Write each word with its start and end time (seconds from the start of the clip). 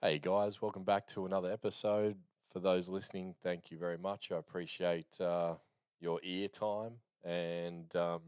Hey 0.00 0.20
guys, 0.20 0.62
welcome 0.62 0.84
back 0.84 1.08
to 1.08 1.26
another 1.26 1.50
episode. 1.50 2.14
For 2.52 2.60
those 2.60 2.88
listening, 2.88 3.34
thank 3.42 3.72
you 3.72 3.78
very 3.78 3.98
much. 3.98 4.30
I 4.30 4.36
appreciate 4.36 5.20
uh, 5.20 5.54
your 6.00 6.20
ear 6.22 6.46
time, 6.46 6.92
and 7.24 7.94
um, 7.96 8.20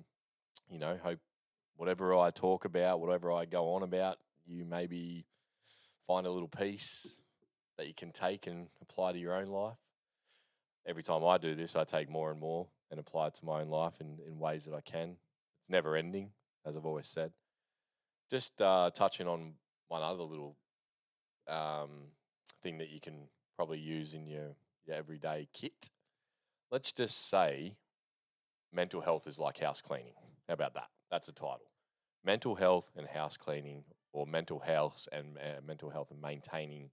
you 0.69 0.80
know, 0.80 0.98
hope 1.01 1.21
whatever 1.77 2.17
I 2.17 2.33
talk 2.33 2.64
about, 2.64 2.98
whatever 2.98 3.30
I 3.30 3.45
go 3.45 3.75
on 3.75 3.85
about, 3.85 4.19
you 4.48 4.64
maybe 4.64 5.27
find 6.09 6.27
a 6.27 6.30
little 6.33 6.48
piece 6.48 7.06
that 7.78 7.87
you 7.87 7.94
can 7.94 8.10
take 8.10 8.48
and 8.48 8.66
apply 8.82 9.12
to 9.12 9.18
your 9.21 9.37
own 9.37 9.46
life. 9.46 9.78
Every 10.88 11.04
time 11.04 11.24
I 11.24 11.38
do 11.38 11.54
this, 11.54 11.76
I 11.76 11.84
take 11.84 12.10
more 12.10 12.32
and 12.32 12.40
more 12.40 12.66
and 12.90 12.98
apply 12.98 13.28
it 13.28 13.34
to 13.34 13.44
my 13.44 13.60
own 13.60 13.68
life 13.68 13.94
in, 14.00 14.18
in 14.26 14.40
ways 14.40 14.64
that 14.64 14.74
I 14.74 14.80
can. 14.80 15.10
It's 15.60 15.71
never 15.71 15.94
ending, 15.94 16.30
as 16.66 16.77
I've 16.77 16.84
always 16.84 17.06
said. 17.06 17.30
Just 18.28 18.60
uh, 18.60 18.91
touching 18.92 19.28
on 19.28 19.52
one 19.87 20.02
other 20.02 20.24
little 20.24 20.56
um, 21.51 21.91
thing 22.62 22.78
that 22.78 22.91
you 22.91 23.01
can 23.01 23.29
probably 23.56 23.79
use 23.79 24.15
in 24.15 24.27
your, 24.27 24.55
your 24.87 24.97
everyday 24.97 25.48
kit. 25.52 25.91
Let's 26.70 26.92
just 26.92 27.29
say 27.29 27.77
mental 28.73 29.01
health 29.01 29.27
is 29.27 29.38
like 29.38 29.59
house 29.59 29.83
cleaning. 29.83 30.15
How 30.48 30.55
about 30.55 30.75
that? 30.75 30.89
That's 31.11 31.28
a 31.28 31.33
title. 31.33 31.70
Mental 32.25 32.55
health 32.55 32.91
and 32.97 33.06
house 33.06 33.37
cleaning, 33.37 33.84
or 34.12 34.27
mental 34.27 34.61
health 34.61 35.09
and 35.12 35.37
uh, 35.39 35.61
mental 35.66 35.91
health 35.91 36.11
and 36.11 36.20
maintaining 36.20 36.91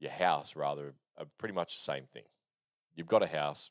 your 0.00 0.10
house, 0.10 0.56
rather, 0.56 0.94
are 1.18 1.26
pretty 1.38 1.54
much 1.54 1.76
the 1.76 1.82
same 1.82 2.04
thing. 2.12 2.24
You've 2.96 3.06
got 3.06 3.22
a 3.22 3.26
house, 3.26 3.70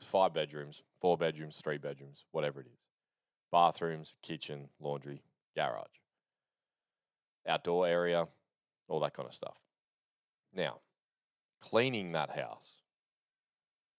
five 0.00 0.34
bedrooms, 0.34 0.82
four 1.00 1.16
bedrooms, 1.16 1.60
three 1.62 1.78
bedrooms, 1.78 2.24
whatever 2.30 2.60
it 2.60 2.66
is, 2.66 2.78
bathrooms, 3.50 4.14
kitchen, 4.22 4.68
laundry, 4.80 5.22
garage, 5.56 5.86
outdoor 7.48 7.86
area, 7.86 8.28
all 8.90 9.00
that 9.00 9.14
kind 9.14 9.28
of 9.28 9.34
stuff. 9.34 9.56
Now, 10.52 10.80
cleaning 11.60 12.12
that 12.12 12.30
house, 12.30 12.74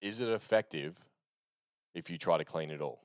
is 0.02 0.20
it 0.20 0.30
effective 0.30 0.96
if 1.96 2.10
you 2.10 2.18
try 2.18 2.38
to 2.38 2.46
clean 2.46 2.70
it 2.70 2.82
all? 2.82 3.02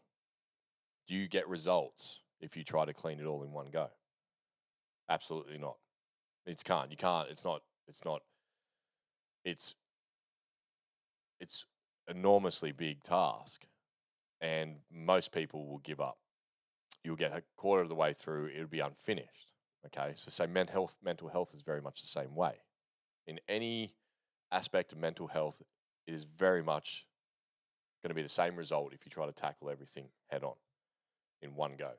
Do 1.09 1.15
you 1.15 1.28
get 1.28 1.48
results 1.48 2.20
if 2.41 2.56
you 2.56 2.65
try 2.65 2.84
to 2.84 2.93
clean 2.93 3.20
it 3.20 3.25
all 3.25 3.45
in 3.45 3.53
one 3.53 3.69
go? 3.73 3.89
Absolutely 5.09 5.59
not. 5.59 5.77
It's 6.45 6.62
can't. 6.62 6.91
You 6.91 6.97
can't. 6.97 7.28
It's 7.31 7.45
not. 7.45 7.62
It's 7.89 8.05
not. 8.05 8.23
It's 9.45 9.75
it's 11.39 11.67
enormously 12.09 12.73
big 12.73 13.05
task, 13.05 13.67
and 14.41 14.77
most 14.93 15.33
people 15.33 15.67
will 15.67 15.78
give 15.78 16.00
up. 16.00 16.19
You'll 17.05 17.17
get 17.17 17.33
a 17.33 17.43
quarter 17.56 17.83
of 17.83 17.89
the 17.89 17.95
way 17.95 18.15
through, 18.15 18.48
it'll 18.48 18.67
be 18.67 18.81
unfinished. 18.81 19.46
Okay, 19.87 20.15
so 20.17 20.31
say 20.31 20.47
mental 20.47 20.73
health, 20.73 20.97
mental 21.05 21.29
health 21.29 21.55
is 21.55 21.62
very 21.62 21.81
much 21.81 22.01
the 22.01 22.09
same 22.09 22.34
way. 22.34 22.55
In 23.27 23.39
any 23.48 23.95
aspect 24.51 24.93
of 24.93 24.98
mental 24.98 25.28
health, 25.28 25.62
it 26.06 26.15
is 26.15 26.25
very 26.25 26.62
much 26.62 27.06
going 28.03 28.11
to 28.11 28.15
be 28.15 28.23
the 28.23 28.28
same 28.28 28.56
result 28.56 28.93
if 28.93 29.05
you 29.05 29.11
try 29.11 29.27
to 29.27 29.33
tackle 29.33 29.70
everything 29.70 30.09
head 30.28 30.43
on 30.43 30.55
in 31.43 31.55
one 31.55 31.73
go. 31.78 31.93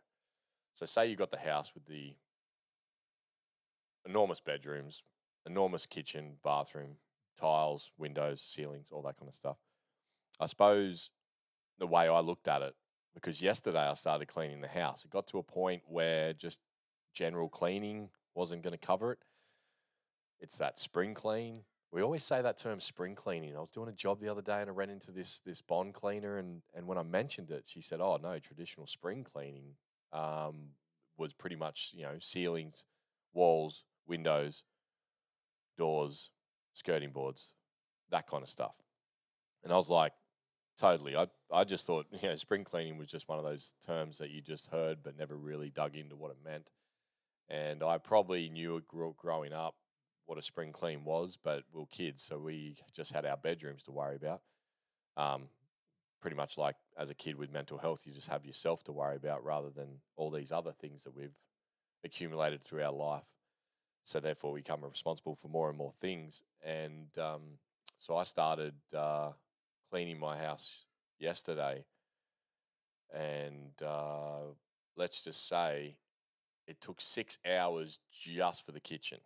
So 0.73 0.85
say 0.85 1.07
you 1.07 1.15
got 1.15 1.31
the 1.31 1.37
house 1.37 1.71
with 1.73 1.85
the 1.85 2.13
enormous 4.05 4.39
bedrooms, 4.39 5.03
enormous 5.45 5.85
kitchen, 5.85 6.33
bathroom, 6.43 6.97
tiles, 7.39 7.91
windows, 7.97 8.41
ceilings, 8.41 8.89
all 8.91 9.01
that 9.03 9.17
kind 9.17 9.29
of 9.29 9.35
stuff. 9.35 9.57
I 10.39 10.45
suppose 10.45 11.09
the 11.79 11.87
way 11.87 12.07
I 12.07 12.19
looked 12.19 12.47
at 12.47 12.61
it, 12.61 12.75
because 13.13 13.41
yesterday 13.41 13.79
I 13.79 13.93
started 13.93 14.27
cleaning 14.27 14.61
the 14.61 14.67
house, 14.67 15.03
it 15.03 15.11
got 15.11 15.27
to 15.27 15.39
a 15.39 15.43
point 15.43 15.83
where 15.87 16.33
just 16.33 16.59
general 17.17 17.49
cleaning 17.49 18.09
wasn't 18.35 18.61
going 18.61 18.77
to 18.77 18.85
cover 18.85 19.11
it. 19.11 19.17
It's 20.39 20.57
that 20.57 20.79
spring 20.79 21.15
clean. 21.15 21.63
We 21.91 22.03
always 22.03 22.23
say 22.23 22.43
that 22.43 22.59
term 22.59 22.79
spring 22.79 23.15
cleaning. 23.15 23.57
I 23.57 23.59
was 23.59 23.71
doing 23.71 23.89
a 23.89 23.93
job 23.93 24.21
the 24.21 24.29
other 24.29 24.43
day 24.43 24.61
and 24.61 24.69
I 24.69 24.73
ran 24.73 24.91
into 24.91 25.09
this 25.11 25.41
this 25.43 25.61
bond 25.61 25.95
cleaner 25.95 26.37
and 26.37 26.61
and 26.75 26.85
when 26.85 26.99
I 26.99 27.03
mentioned 27.03 27.49
it, 27.49 27.63
she 27.65 27.81
said, 27.81 28.01
"Oh 28.01 28.19
no, 28.21 28.37
traditional 28.37 28.85
spring 28.85 29.23
cleaning 29.23 29.73
um, 30.13 30.73
was 31.17 31.33
pretty 31.33 31.55
much 31.55 31.91
you 31.95 32.03
know 32.03 32.17
ceilings, 32.19 32.83
walls, 33.33 33.83
windows, 34.05 34.63
doors, 35.75 36.29
skirting 36.73 37.11
boards, 37.11 37.53
that 38.11 38.27
kind 38.27 38.43
of 38.43 38.49
stuff." 38.49 38.75
And 39.63 39.73
I 39.73 39.77
was 39.77 39.89
like, 39.89 40.13
"Totally." 40.77 41.15
I 41.15 41.27
I 41.51 41.63
just 41.63 41.87
thought 41.87 42.05
you 42.21 42.29
know 42.29 42.35
spring 42.35 42.63
cleaning 42.63 42.99
was 42.99 43.07
just 43.07 43.27
one 43.27 43.39
of 43.39 43.45
those 43.45 43.73
terms 43.83 44.19
that 44.19 44.29
you 44.29 44.41
just 44.41 44.67
heard 44.69 44.99
but 45.03 45.17
never 45.17 45.35
really 45.35 45.71
dug 45.71 45.95
into 45.95 46.15
what 46.15 46.29
it 46.31 46.37
meant. 46.43 46.67
And 47.49 47.81
I 47.83 47.97
probably 47.97 48.49
knew 48.49 48.81
growing 49.17 49.53
up 49.53 49.75
what 50.25 50.37
a 50.37 50.41
spring 50.41 50.73
clean 50.73 51.05
was, 51.05 51.37
but 51.41 51.63
we 51.73 51.79
were 51.79 51.87
kids, 51.87 52.21
so 52.21 52.37
we 52.37 52.75
just 52.93 53.13
had 53.13 53.25
our 53.25 53.37
bedrooms 53.37 53.83
to 53.83 53.91
worry 53.91 54.17
about. 54.17 54.41
Um, 55.15 55.43
pretty 56.21 56.35
much 56.35 56.57
like 56.57 56.75
as 56.97 57.09
a 57.09 57.15
kid 57.15 57.37
with 57.37 57.51
mental 57.51 57.77
health, 57.77 58.01
you 58.03 58.13
just 58.13 58.27
have 58.27 58.45
yourself 58.45 58.83
to 58.83 58.91
worry 58.91 59.15
about 59.15 59.45
rather 59.45 59.69
than 59.69 59.99
all 60.17 60.29
these 60.29 60.51
other 60.51 60.73
things 60.73 61.05
that 61.05 61.15
we've 61.15 61.35
accumulated 62.03 62.63
through 62.63 62.83
our 62.83 62.91
life. 62.91 63.23
So 64.03 64.19
therefore, 64.19 64.51
we 64.51 64.61
become 64.61 64.83
responsible 64.83 65.35
for 65.35 65.47
more 65.47 65.69
and 65.69 65.77
more 65.77 65.93
things. 66.01 66.41
And 66.63 67.07
um, 67.17 67.41
so 67.99 68.15
I 68.17 68.23
started 68.23 68.73
uh, 68.95 69.31
cleaning 69.89 70.19
my 70.19 70.37
house 70.37 70.83
yesterday, 71.19 71.85
and 73.13 73.71
uh, 73.85 74.51
let's 74.95 75.21
just 75.23 75.47
say 75.47 75.95
it 76.67 76.81
took 76.81 77.01
six 77.01 77.37
hours 77.49 77.99
just 78.11 78.65
for 78.65 78.71
the 78.71 78.79
kitchen, 78.79 79.19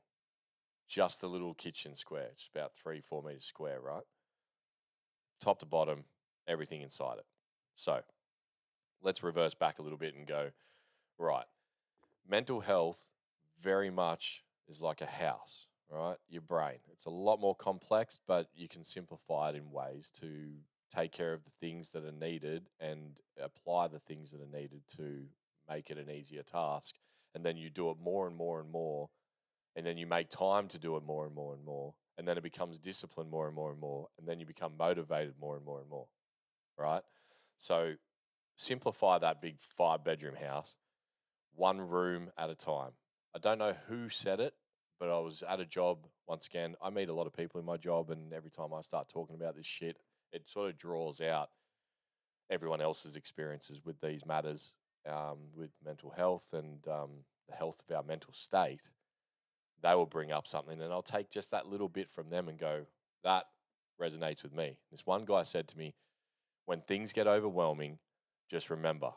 just 0.88 1.22
the 1.22 1.28
little 1.28 1.54
kitchen 1.54 1.96
square. 1.96 2.30
It's 2.34 2.50
about 2.54 2.72
three, 2.82 3.02
four 3.02 3.24
meters 3.24 3.46
square, 3.46 3.80
right? 3.82 4.04
Top 5.40 5.60
to 5.60 5.66
bottom, 5.66 6.04
everything 6.48 6.82
inside 6.82 7.18
it. 7.18 7.26
So 7.76 8.02
let's 9.02 9.24
reverse 9.24 9.56
back 9.56 9.80
a 9.80 9.82
little 9.82 9.98
bit 9.98 10.16
and 10.16 10.28
go, 10.28 10.52
right. 11.18 11.46
Mental 12.30 12.62
health 12.62 13.08
very 13.60 13.90
much 13.90 14.44
is 14.70 14.82
like 14.82 15.02
a 15.02 15.06
house, 15.08 15.68
right? 15.90 16.18
Your 16.30 16.42
brain. 16.42 16.78
It's 16.92 17.06
a 17.06 17.10
lot 17.12 17.42
more 17.42 17.56
complex, 17.56 18.20
but 18.28 18.50
you 18.56 18.70
can 18.70 18.84
simplify 18.84 19.50
it 19.50 19.56
in 19.56 19.72
ways 19.72 20.12
to 20.20 20.30
take 20.96 21.12
care 21.12 21.34
of 21.34 21.44
the 21.44 21.52
things 21.60 21.92
that 21.92 22.06
are 22.06 22.12
needed 22.12 22.70
and 22.80 23.18
apply 23.42 23.88
the 23.88 24.00
things 24.00 24.32
that 24.32 24.42
are 24.42 24.60
needed 24.60 24.82
to 24.98 25.24
make 25.70 25.90
it 25.90 25.98
an 25.98 26.12
easier 26.12 26.44
task 26.44 26.96
and 27.36 27.46
then 27.46 27.58
you 27.58 27.70
do 27.70 27.90
it 27.90 27.98
more 28.04 28.28
and 28.28 28.36
more 28.36 28.60
and 28.60 28.72
more 28.72 29.10
and 29.76 29.86
then 29.86 29.98
you 29.98 30.06
make 30.06 30.30
time 30.30 30.68
to 30.68 30.78
do 30.78 30.98
it 30.98 31.04
more 31.04 31.26
and 31.26 31.36
more 31.36 31.54
and 31.54 31.64
more 31.64 31.94
and 32.18 32.28
then 32.28 32.38
it 32.38 32.44
becomes 32.44 32.78
discipline 32.78 33.30
more 33.30 33.48
and 33.48 33.56
more 33.56 33.72
and 33.72 33.80
more 33.80 34.08
and 34.20 34.28
then 34.28 34.40
you 34.40 34.46
become 34.46 34.74
motivated 34.78 35.34
more 35.40 35.56
and 35.56 35.66
more 35.66 35.80
and 35.80 35.90
more 35.90 36.08
right? 36.78 37.04
So 37.58 37.94
simplify 38.58 39.20
that 39.20 39.42
big 39.42 39.56
five 39.78 40.04
bedroom 40.04 40.36
house 40.36 40.76
one 41.54 41.82
room 41.82 42.32
at 42.38 42.50
a 42.50 42.56
time. 42.56 42.92
I 43.36 43.40
don't 43.40 43.60
know 43.60 43.76
who 43.88 44.10
said 44.10 44.40
it 44.40 44.54
but 45.02 45.10
i 45.10 45.20
was 45.20 45.44
at 45.50 45.60
a 45.60 45.66
job 45.66 45.98
once 46.28 46.46
again 46.46 46.76
i 46.82 46.90
meet 46.90 47.10
a 47.10 47.14
lot 47.14 47.28
of 47.28 47.34
people 47.34 47.60
in 47.60 47.66
my 47.66 47.76
job 47.76 48.12
and 48.12 48.32
every 48.32 48.52
time 48.52 48.70
i 48.74 48.82
start 48.82 49.10
talking 49.10 49.36
about 49.36 49.58
this 49.58 49.66
shit 49.66 49.98
it 50.32 50.48
sort 50.48 50.70
of 50.70 50.78
draws 50.78 51.20
out 51.20 51.50
everyone 52.50 52.80
else's 52.80 53.18
experiences 53.18 53.82
with 53.84 54.00
these 54.00 54.26
matters 54.26 54.74
um, 55.08 55.38
with 55.56 55.72
mental 55.84 56.12
health 56.12 56.46
and 56.54 56.88
um, 56.88 57.10
the 57.50 57.56
health 57.56 57.82
of 57.88 57.96
our 57.96 58.04
mental 58.04 58.34
state, 58.34 58.82
they 59.82 59.96
will 59.96 60.06
bring 60.06 60.32
up 60.32 60.48
something, 60.48 60.82
and 60.82 60.92
I'll 60.94 61.02
take 61.02 61.32
just 61.32 61.52
that 61.52 61.68
little 61.68 61.90
bit 61.90 62.10
from 62.10 62.30
them 62.30 62.48
and 62.48 62.60
go, 62.60 62.86
that 63.24 63.46
resonates 64.00 64.44
with 64.44 64.54
me. 64.54 64.78
This 64.92 65.06
one 65.06 65.26
guy 65.26 65.44
said 65.44 65.68
to 65.70 65.78
me, 65.78 65.96
when 66.66 66.82
things 66.82 67.14
get 67.14 67.28
overwhelming, 67.28 67.98
just 68.50 68.70
remember 68.70 69.12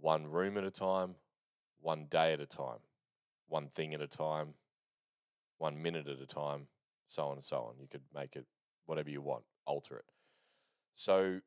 one 0.00 0.26
room 0.26 0.56
at 0.58 0.64
a 0.64 0.70
time, 0.70 1.14
one 1.80 2.06
day 2.10 2.32
at 2.32 2.40
a 2.40 2.46
time, 2.46 2.78
one 3.48 3.68
thing 3.74 3.94
at 3.94 4.00
a 4.00 4.06
time, 4.06 4.54
one 5.58 5.82
minute 5.82 6.06
at 6.06 6.20
a 6.20 6.26
time, 6.26 6.66
so 7.06 7.24
on 7.24 7.36
and 7.36 7.44
so 7.44 7.56
on. 7.56 7.74
You 7.80 7.88
could 7.90 8.02
make 8.14 8.36
it 8.36 8.46
whatever 8.86 9.10
you 9.10 9.20
want, 9.20 9.44
alter 9.66 9.96
it. 9.96 10.04
So, 10.94 11.40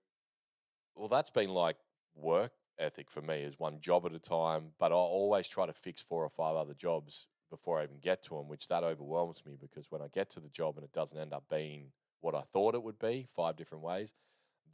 well, 0.96 1.08
that's 1.08 1.30
been 1.30 1.50
like 1.50 1.78
work 2.16 2.52
ethic 2.82 3.10
for 3.10 3.22
me 3.22 3.42
is 3.44 3.60
one 3.60 3.80
job 3.80 4.06
at 4.06 4.14
a 4.14 4.20
time, 4.20 4.72
but 4.80 4.92
I 4.92 4.96
always 4.96 5.48
try 5.48 5.66
to 5.66 5.74
fix 5.74 6.02
four 6.02 6.24
or 6.24 6.30
five 6.30 6.56
other 6.56 6.74
jobs 6.74 7.28
before 7.50 7.80
I 7.80 7.84
even 7.84 8.00
get 8.02 8.24
to 8.24 8.36
them, 8.36 8.48
which 8.48 8.68
that 8.70 8.84
overwhelms 8.84 9.44
me 9.46 9.58
because 9.60 9.86
when 9.90 10.02
I 10.02 10.08
get 10.14 10.30
to 10.32 10.40
the 10.40 10.50
job 10.50 10.78
and 10.78 10.84
it 10.84 10.94
doesn't 10.94 11.18
end 11.18 11.34
up 11.34 11.44
being 11.50 11.92
what 12.22 12.36
I 12.36 12.44
thought 12.54 12.76
it 12.76 12.84
would 12.84 13.00
be, 13.00 13.28
five 13.36 13.58
different 13.58 13.84
ways, 13.84 14.14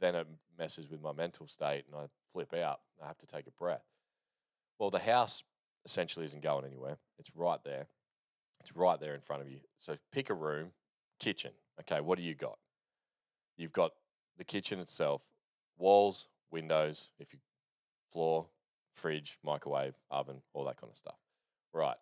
then 0.00 0.14
it 0.14 0.26
messes 0.58 0.88
with 0.88 1.02
my 1.02 1.12
mental 1.12 1.48
state 1.48 1.84
and 1.86 2.00
I 2.00 2.06
flip 2.32 2.54
out. 2.54 2.80
I 3.02 3.06
have 3.06 3.18
to 3.18 3.26
take 3.26 3.46
a 3.46 3.52
breath. 3.52 3.84
Well, 4.78 4.90
the 4.90 5.00
house 5.00 5.42
essentially 5.84 6.24
isn't 6.26 6.42
going 6.42 6.64
anywhere. 6.64 6.98
It's 7.18 7.30
right 7.34 7.62
there. 7.64 7.88
It's 8.60 8.76
right 8.76 9.00
there 9.00 9.14
in 9.14 9.20
front 9.20 9.42
of 9.42 9.50
you. 9.50 9.60
So 9.76 9.96
pick 10.12 10.30
a 10.30 10.34
room, 10.34 10.68
kitchen. 11.18 11.52
Okay, 11.80 12.00
what 12.00 12.18
do 12.18 12.24
you 12.24 12.34
got? 12.34 12.58
You've 13.56 13.72
got 13.72 13.92
the 14.36 14.44
kitchen 14.44 14.78
itself, 14.78 15.22
walls, 15.76 16.28
windows. 16.50 17.08
If 17.18 17.32
you 17.32 17.40
floor, 18.12 18.46
fridge, 18.94 19.38
microwave, 19.44 19.94
oven, 20.10 20.42
all 20.52 20.64
that 20.64 20.80
kind 20.80 20.90
of 20.90 20.96
stuff. 20.96 21.18
Right. 21.72 21.96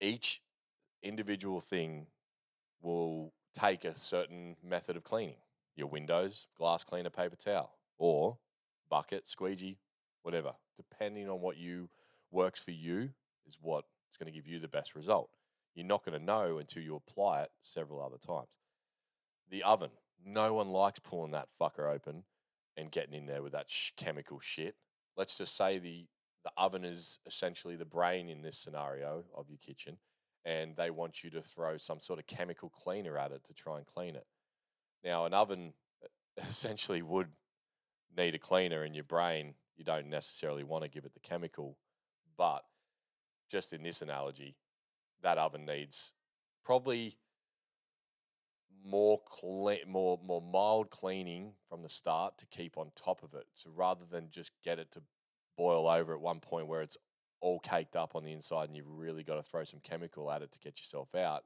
Each 0.00 0.40
individual 1.02 1.60
thing 1.60 2.06
will 2.82 3.32
take 3.58 3.84
a 3.84 3.98
certain 3.98 4.56
method 4.62 4.96
of 4.96 5.04
cleaning. 5.04 5.36
Your 5.76 5.88
windows, 5.88 6.46
glass 6.56 6.84
cleaner, 6.84 7.10
paper 7.10 7.36
towel, 7.36 7.76
or 7.98 8.38
bucket, 8.88 9.28
squeegee, 9.28 9.78
whatever. 10.22 10.52
Depending 10.76 11.28
on 11.28 11.40
what 11.40 11.56
you 11.56 11.88
works 12.30 12.60
for 12.60 12.72
you 12.72 13.10
is 13.46 13.58
what 13.60 13.84
is 14.10 14.16
going 14.18 14.32
to 14.32 14.36
give 14.36 14.46
you 14.46 14.58
the 14.58 14.68
best 14.68 14.94
result. 14.94 15.30
You're 15.74 15.86
not 15.86 16.04
going 16.04 16.18
to 16.18 16.24
know 16.24 16.58
until 16.58 16.82
you 16.82 16.94
apply 16.94 17.42
it 17.42 17.50
several 17.62 18.02
other 18.02 18.18
times. 18.24 18.48
The 19.50 19.62
oven. 19.62 19.90
No 20.26 20.54
one 20.54 20.68
likes 20.68 21.00
pulling 21.00 21.32
that 21.32 21.48
fucker 21.60 21.92
open 21.92 22.24
and 22.76 22.90
getting 22.90 23.14
in 23.14 23.26
there 23.26 23.42
with 23.42 23.52
that 23.52 23.66
sh- 23.68 23.90
chemical 23.96 24.40
shit. 24.40 24.74
Let's 25.16 25.38
just 25.38 25.56
say 25.56 25.78
the 25.78 26.06
the 26.44 26.52
oven 26.58 26.84
is 26.84 27.18
essentially 27.26 27.74
the 27.74 27.86
brain 27.86 28.28
in 28.28 28.42
this 28.42 28.58
scenario 28.58 29.24
of 29.34 29.48
your 29.48 29.58
kitchen, 29.58 29.96
and 30.44 30.76
they 30.76 30.90
want 30.90 31.24
you 31.24 31.30
to 31.30 31.42
throw 31.42 31.78
some 31.78 32.00
sort 32.00 32.18
of 32.18 32.26
chemical 32.26 32.68
cleaner 32.68 33.16
at 33.16 33.32
it 33.32 33.42
to 33.46 33.54
try 33.54 33.78
and 33.78 33.86
clean 33.86 34.14
it. 34.14 34.26
Now, 35.02 35.24
an 35.24 35.32
oven 35.32 35.72
essentially 36.48 37.00
would 37.00 37.28
need 38.16 38.34
a 38.34 38.38
cleaner 38.38 38.84
in 38.84 38.94
your 38.94 39.04
brain. 39.04 39.54
You 39.76 39.84
don't 39.84 40.10
necessarily 40.10 40.64
want 40.64 40.84
to 40.84 40.90
give 40.90 41.06
it 41.06 41.14
the 41.14 41.20
chemical, 41.20 41.78
but 42.36 42.62
just 43.50 43.72
in 43.72 43.82
this 43.82 44.02
analogy, 44.02 44.56
that 45.22 45.38
oven 45.38 45.64
needs 45.64 46.12
probably 46.62 47.16
more 48.84 49.20
clean, 49.26 49.78
more 49.88 50.18
more 50.24 50.42
mild 50.42 50.90
cleaning 50.90 51.52
from 51.68 51.82
the 51.82 51.88
start 51.88 52.38
to 52.38 52.46
keep 52.46 52.76
on 52.76 52.90
top 52.94 53.22
of 53.22 53.34
it. 53.34 53.46
So 53.54 53.70
rather 53.74 54.04
than 54.10 54.28
just 54.30 54.52
get 54.64 54.78
it 54.78 54.92
to 54.92 55.02
boil 55.56 55.88
over 55.88 56.14
at 56.14 56.20
one 56.20 56.40
point 56.40 56.66
where 56.66 56.82
it's 56.82 56.96
all 57.40 57.60
caked 57.60 57.96
up 57.96 58.14
on 58.14 58.24
the 58.24 58.32
inside 58.32 58.68
and 58.68 58.76
you've 58.76 58.88
really 58.88 59.22
got 59.22 59.36
to 59.36 59.42
throw 59.42 59.64
some 59.64 59.80
chemical 59.80 60.30
at 60.30 60.42
it 60.42 60.52
to 60.52 60.58
get 60.58 60.78
yourself 60.78 61.14
out, 61.14 61.44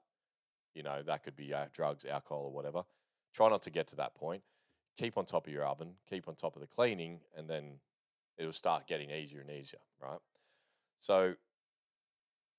you 0.75 0.82
know, 0.82 1.02
that 1.02 1.23
could 1.23 1.37
be 1.37 1.52
uh, 1.52 1.67
drugs, 1.73 2.05
alcohol, 2.05 2.44
or 2.44 2.52
whatever. 2.52 2.82
Try 3.35 3.49
not 3.49 3.62
to 3.62 3.70
get 3.70 3.88
to 3.88 3.96
that 3.96 4.14
point. 4.14 4.43
Keep 4.96 5.19
on 5.19 5.26
top 5.26 5.46
of 5.46 5.52
your 5.52 5.67
oven, 5.67 5.94
keep 6.08 6.29
on 6.29 6.35
top 6.35 6.56
of 6.56 6.61
the 6.61 6.67
cleaning, 6.67 7.20
and 7.37 7.49
then 7.49 7.79
it'll 8.37 8.52
start 8.52 8.87
getting 8.87 9.11
easier 9.11 9.40
and 9.40 9.50
easier, 9.50 9.81
right? 10.02 10.19
So 11.00 11.35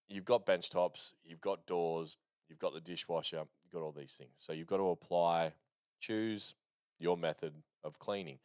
you've 0.08 0.26
got 0.26 0.46
bench 0.46 0.70
tops, 0.70 1.14
you've 1.24 1.42
got 1.42 1.66
doors, 1.66 2.18
you've 2.50 2.60
got 2.60 2.74
the 2.74 2.82
dishwasher, 2.82 3.38
you've 3.38 3.72
got 3.72 3.82
all 3.82 3.94
these 3.96 4.16
things. 4.18 4.32
So 4.38 4.54
you've 4.54 4.68
got 4.68 4.78
to 4.78 4.90
apply, 4.90 5.54
choose 6.00 6.56
your 7.00 7.18
method 7.18 7.54
of 7.84 8.00
cleaning. 8.00 8.40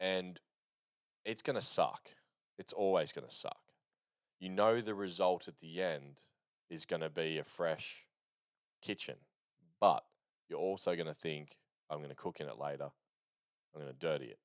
And 0.00 0.38
it's 1.24 1.42
going 1.42 1.56
to 1.56 1.62
suck. 1.62 2.10
It's 2.58 2.72
always 2.72 3.12
going 3.12 3.26
to 3.28 3.34
suck. 3.34 3.60
You 4.40 4.48
know 4.48 4.80
the 4.80 4.94
result 4.94 5.48
at 5.48 5.60
the 5.60 5.82
end 5.82 6.20
is 6.70 6.84
going 6.84 7.02
to 7.02 7.10
be 7.10 7.38
a 7.38 7.44
fresh 7.44 8.06
kitchen, 8.82 9.16
but 9.80 10.04
you're 10.48 10.58
also 10.58 10.94
going 10.94 11.06
to 11.06 11.14
think, 11.14 11.56
I'm 11.90 11.98
going 11.98 12.10
to 12.10 12.14
cook 12.14 12.40
in 12.40 12.48
it 12.48 12.58
later. 12.58 12.88
I'm 13.74 13.82
going 13.82 13.92
to 13.92 13.98
dirty 13.98 14.26
it. 14.26 14.38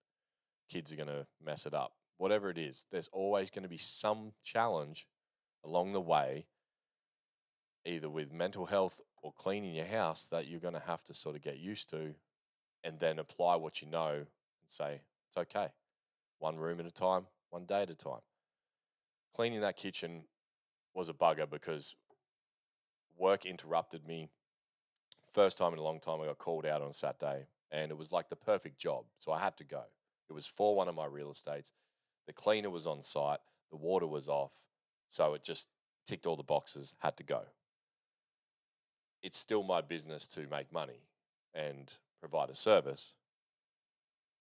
Kids 0.70 0.92
are 0.92 0.96
going 0.96 1.10
to 1.10 1.26
mess 1.44 1.66
it 1.66 1.74
up. 1.74 1.94
Whatever 2.18 2.50
it 2.50 2.58
is, 2.58 2.86
there's 2.92 3.10
always 3.12 3.50
going 3.50 3.64
to 3.64 3.70
be 3.70 3.78
some 3.78 4.32
challenge 4.44 5.08
along 5.64 5.94
the 5.94 6.02
way, 6.02 6.46
either 7.86 8.10
with 8.10 8.32
mental 8.32 8.66
health 8.66 9.00
or 9.22 9.34
cleaning 9.34 9.74
your 9.74 9.86
house, 9.86 10.28
that 10.32 10.48
you're 10.48 10.60
going 10.60 10.74
to 10.74 10.80
have 10.82 11.04
to 11.06 11.14
sort 11.14 11.36
of 11.36 11.42
get 11.42 11.58
used 11.58 11.90
to 11.92 12.14
and 12.84 13.00
then 13.00 13.20
apply 13.20 13.56
what 13.56 13.82
you 13.82 13.88
know 13.88 14.14
and 14.14 14.26
say, 14.68 15.02
it's 15.30 15.38
okay. 15.38 15.68
One 16.40 16.58
room 16.58 16.80
at 16.80 16.86
a 16.86 16.92
time, 16.92 17.26
one 17.50 17.66
day 17.66 17.84
at 17.84 17.90
a 17.90 17.96
time. 17.96 18.22
Cleaning 19.36 19.62
that 19.62 19.78
kitchen 19.78 20.24
was 20.94 21.10
a 21.10 21.14
bugger 21.14 21.50
because 21.50 21.96
work 23.18 23.46
interrupted 23.46 24.06
me. 24.06 24.30
First 25.34 25.58
time 25.58 25.74
in 25.74 25.80
a 25.80 25.84
long 25.84 26.00
time, 26.00 26.22
I 26.22 26.26
got 26.26 26.38
called 26.38 26.66
out 26.66 26.82
on 26.82 26.94
Saturday, 26.94 27.46
and 27.72 27.92
it 27.92 27.98
was 27.98 28.12
like 28.12 28.30
the 28.30 28.36
perfect 28.36 28.78
job. 28.78 29.06
So 29.20 29.32
I 29.32 29.40
had 29.40 29.58
to 29.58 29.64
go. 29.64 29.84
It 30.30 30.34
was 30.34 30.46
for 30.46 30.76
one 30.76 30.88
of 30.88 30.96
my 30.96 31.06
real 31.06 31.32
estates. 31.32 31.72
The 32.28 32.34
cleaner 32.34 32.70
was 32.70 32.86
on 32.86 33.02
site, 33.02 33.40
the 33.72 33.78
water 33.78 34.08
was 34.08 34.28
off, 34.28 34.52
so 35.10 35.34
it 35.34 35.44
just 35.44 35.68
ticked 36.06 36.26
all 36.26 36.36
the 36.36 36.44
boxes, 36.44 36.94
had 37.00 37.18
to 37.18 37.24
go. 37.24 37.42
It's 39.24 39.40
still 39.40 39.64
my 39.64 39.82
business 39.82 40.28
to 40.30 40.46
make 40.48 40.72
money 40.72 41.08
and 41.56 41.92
provide 42.20 42.50
a 42.50 42.56
service. 42.56 43.14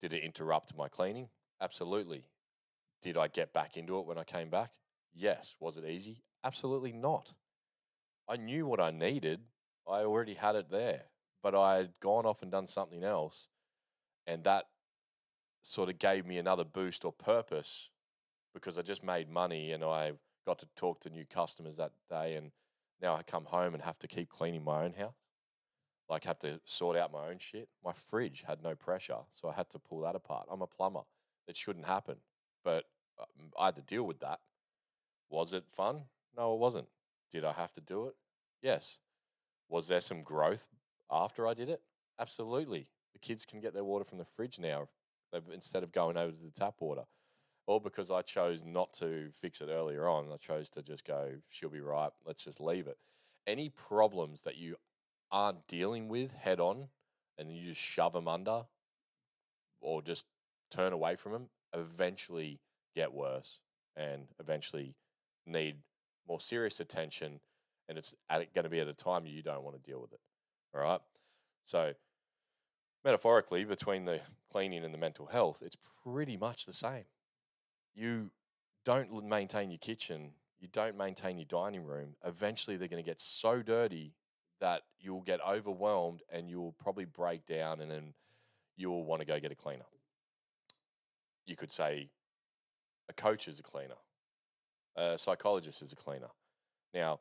Did 0.03 0.13
it 0.13 0.25
interrupt 0.25 0.77
my 0.77 0.89
cleaning? 0.89 1.29
Absolutely. 1.61 2.25
Did 3.01 3.17
I 3.17 3.29
get 3.29 3.53
back 3.53 3.77
into 3.77 3.99
it 3.99 4.07
when 4.07 4.19
I 4.19 4.25
came 4.25 4.51
back? 4.51 4.73
Yes. 5.15 5.55
Was 5.61 5.77
it 5.77 5.85
easy? 5.85 6.23
Absolutely 6.43 6.93
not. 6.93 7.33
I 8.29 8.37
knew 8.37 8.67
what 8.67 8.81
I 8.81 8.91
needed. 8.91 9.41
I 9.87 10.01
already 10.01 10.35
had 10.35 10.57
it 10.57 10.71
there, 10.71 11.05
but 11.43 11.55
I 11.55 11.77
had 11.77 11.93
gone 12.01 12.27
off 12.27 12.43
and 12.43 12.51
done 12.51 12.67
something 12.67 13.05
else. 13.05 13.47
And 14.27 14.43
that 14.45 14.67
sort 15.63 15.89
of 15.89 15.99
gave 15.99 16.27
me 16.27 16.39
another 16.39 16.65
boost 16.65 17.05
or 17.05 17.13
purpose 17.13 17.91
because 18.55 18.79
I 18.79 18.83
just 18.83 19.05
made 19.05 19.31
money 19.31 19.73
and 19.73 19.85
I 19.85 20.13
got 20.45 20.59
to 20.61 20.67
talk 20.77 21.01
to 21.01 21.11
new 21.11 21.25
customers 21.25 21.77
that 21.77 21.93
day. 22.11 22.35
And 22.35 22.51
now 23.03 23.17
I 23.17 23.23
come 23.23 23.45
home 23.45 23.75
and 23.75 23.83
have 23.83 23.99
to 23.99 24.09
keep 24.09 24.29
cleaning 24.31 24.65
my 24.65 24.85
own 24.85 24.93
house, 24.93 25.17
like 26.09 26.25
have 26.25 26.39
to 26.41 26.61
sort 26.65 26.97
out 26.97 27.13
my 27.13 27.29
own 27.29 27.39
shit. 27.39 27.69
My 27.85 27.93
fridge 27.93 28.45
had 28.47 28.63
no 28.63 28.75
pressure, 28.75 29.19
so 29.33 29.49
I 29.49 29.55
had 29.55 29.69
to 29.71 29.79
pull 29.79 30.01
that 30.03 30.15
apart. 30.15 30.47
I'm 30.51 30.63
a 30.63 30.67
plumber. 30.67 31.03
It 31.49 31.57
shouldn't 31.57 31.87
happen, 31.87 32.17
but 32.65 32.85
um, 33.19 33.51
I 33.59 33.67
had 33.67 33.77
to 33.77 33.83
deal 33.83 34.05
with 34.05 34.21
that. 34.21 34.41
Was 35.29 35.53
it 35.53 35.65
fun? 35.75 36.03
No, 36.37 36.55
it 36.55 36.61
wasn't. 36.61 36.89
Did 37.33 37.45
I 37.45 37.53
have 37.53 37.73
to 37.73 37.81
do 37.81 38.07
it? 38.07 38.15
Yes. 38.63 38.99
Was 39.69 39.89
there 39.89 40.01
some 40.01 40.23
growth 40.23 40.69
after 41.11 41.47
I 41.47 41.55
did 41.55 41.69
it? 41.69 41.81
Absolutely. 42.21 42.89
The 43.15 43.19
kids 43.19 43.45
can 43.45 43.61
get 43.61 43.75
their 43.75 43.85
water 43.85 44.05
from 44.05 44.19
the 44.19 44.25
fridge 44.25 44.59
now 44.59 44.89
instead 45.53 45.83
of 45.83 45.93
going 45.93 46.17
over 46.17 46.31
to 46.31 46.45
the 46.45 46.51
tap 46.51 46.75
water. 46.81 47.03
Or 47.67 47.81
because 47.81 48.11
I 48.11 48.23
chose 48.23 48.65
not 48.65 48.93
to 48.95 49.31
fix 49.41 49.61
it 49.61 49.69
earlier 49.71 50.09
on, 50.09 50.27
I 50.33 50.37
chose 50.37 50.69
to 50.71 50.83
just 50.83 51.07
go, 51.07 51.31
she'll 51.49 51.69
be 51.69 51.81
right, 51.81 52.11
let's 52.27 52.45
just 52.45 52.61
leave 52.61 52.87
it. 52.87 52.99
Any 53.47 53.71
problems 53.71 54.43
that 54.43 54.57
you 54.57 54.77
aren't 55.31 55.67
dealing 55.69 56.09
with 56.09 56.33
head 56.33 56.61
on 56.61 56.89
and 57.39 57.51
you 57.51 57.69
just 57.71 57.81
shove 57.81 58.13
them 58.13 58.29
under 58.29 58.65
or 59.81 60.03
just 60.03 60.27
turn 60.71 60.93
away 60.93 61.17
from 61.17 61.33
them, 61.33 61.49
eventually 61.73 62.61
get 62.95 63.13
worse 63.13 63.61
and 63.97 64.25
eventually 64.41 64.95
need 65.47 65.77
more 66.29 66.41
serious 66.41 66.81
attention. 66.81 67.41
And 67.89 67.97
it's 67.99 68.15
going 68.29 68.65
to 68.65 68.69
be 68.69 68.81
at 68.81 68.89
a 68.89 68.93
time 68.93 69.27
you 69.27 69.43
don't 69.43 69.63
want 69.63 69.83
to 69.83 69.91
deal 69.91 70.01
with 70.01 70.13
it. 70.13 70.21
All 70.75 70.83
right. 70.83 71.01
So, 71.65 71.93
metaphorically, 73.05 73.65
between 73.65 74.05
the 74.05 74.21
cleaning 74.51 74.85
and 74.85 74.93
the 74.93 74.99
mental 74.99 75.27
health, 75.27 75.63
it's 75.65 75.77
pretty 76.05 76.37
much 76.37 76.67
the 76.67 76.73
same. 76.73 77.05
You 77.95 78.31
don't 78.85 79.29
maintain 79.29 79.71
your 79.71 79.79
kitchen, 79.79 80.33
you 80.61 80.69
don't 80.73 80.97
maintain 80.97 81.39
your 81.39 81.47
dining 81.47 81.85
room. 81.85 82.15
Eventually, 82.25 82.77
they're 82.77 82.89
going 82.89 83.03
to 83.03 83.09
get 83.09 83.21
so 83.21 83.63
dirty 83.63 84.15
that 84.61 84.83
you'll 85.01 85.23
get 85.23 85.41
overwhelmed 85.47 86.23
and 86.33 86.49
you'll 86.49 86.75
probably 86.81 87.05
break 87.05 87.47
down 87.47 87.81
and 87.81 87.91
then 87.91 88.15
you'll 88.77 89.05
want 89.05 89.21
to 89.21 89.27
go 89.27 89.41
get 89.41 89.51
a 89.51 89.57
cleaner. 89.57 89.85
You 91.47 91.57
could 91.57 91.73
say 91.73 92.11
a 93.09 93.13
coach 93.13 93.49
is 93.49 93.59
a 93.59 93.63
cleaner, 93.63 93.97
a 94.97 95.19
psychologist 95.19 95.83
is 95.83 95.93
a 95.93 95.97
cleaner. 95.97 96.29
Now, 96.95 97.19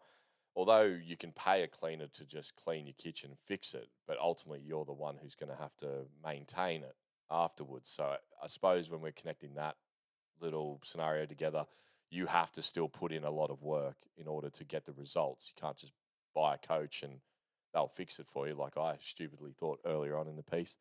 although 0.56 0.84
you 0.84 1.18
can 1.18 1.32
pay 1.32 1.64
a 1.64 1.68
cleaner 1.68 2.08
to 2.14 2.26
just 2.26 2.56
clean 2.56 2.86
your 2.86 2.96
kitchen 2.98 3.32
and 3.32 3.40
fix 3.48 3.74
it, 3.74 3.88
but 4.08 4.20
ultimately 4.20 4.62
you're 4.64 4.86
the 4.86 4.94
one 4.94 5.18
who's 5.22 5.36
going 5.36 5.50
to 5.50 5.62
have 5.62 5.76
to 5.78 6.06
maintain 6.24 6.84
it 6.84 6.96
afterwards. 7.32 7.90
So 7.90 8.04
I 8.04 8.48
suppose 8.48 8.90
when 8.90 9.02
we're 9.02 9.14
connecting 9.14 9.56
that 9.56 9.78
little 10.42 10.80
scenario 10.84 11.26
together, 11.26 11.66
you 12.10 12.26
have 12.26 12.52
to 12.54 12.62
still 12.62 12.90
put 12.90 13.12
in 13.12 13.24
a 13.24 13.32
lot 13.32 13.50
of 13.50 13.62
work 13.62 13.96
in 14.18 14.28
order 14.28 14.50
to 14.50 14.64
get 14.64 14.86
the 14.86 14.94
results. 14.94 15.52
You 15.56 15.62
can't 15.62 15.78
just 15.78 15.94
buy 16.36 16.56
a 16.56 16.58
coach 16.58 17.04
and 17.04 17.20
they'll 17.74 17.88
fix 17.88 18.20
it 18.20 18.28
for 18.28 18.48
you, 18.48 18.56
like 18.56 18.78
I 18.78 18.98
stupidly 19.02 19.54
thought 19.58 19.80
earlier 19.86 20.18
on 20.18 20.28
in 20.28 20.36
the 20.36 20.44
piece. 20.44 20.76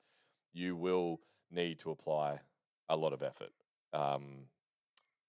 You 0.53 0.77
will 0.77 1.21
need 1.51 1.79
to 1.81 1.91
apply 1.91 2.41
a 2.89 2.97
lot 2.97 3.13
of 3.13 3.23
effort, 3.23 3.53
um, 3.93 4.47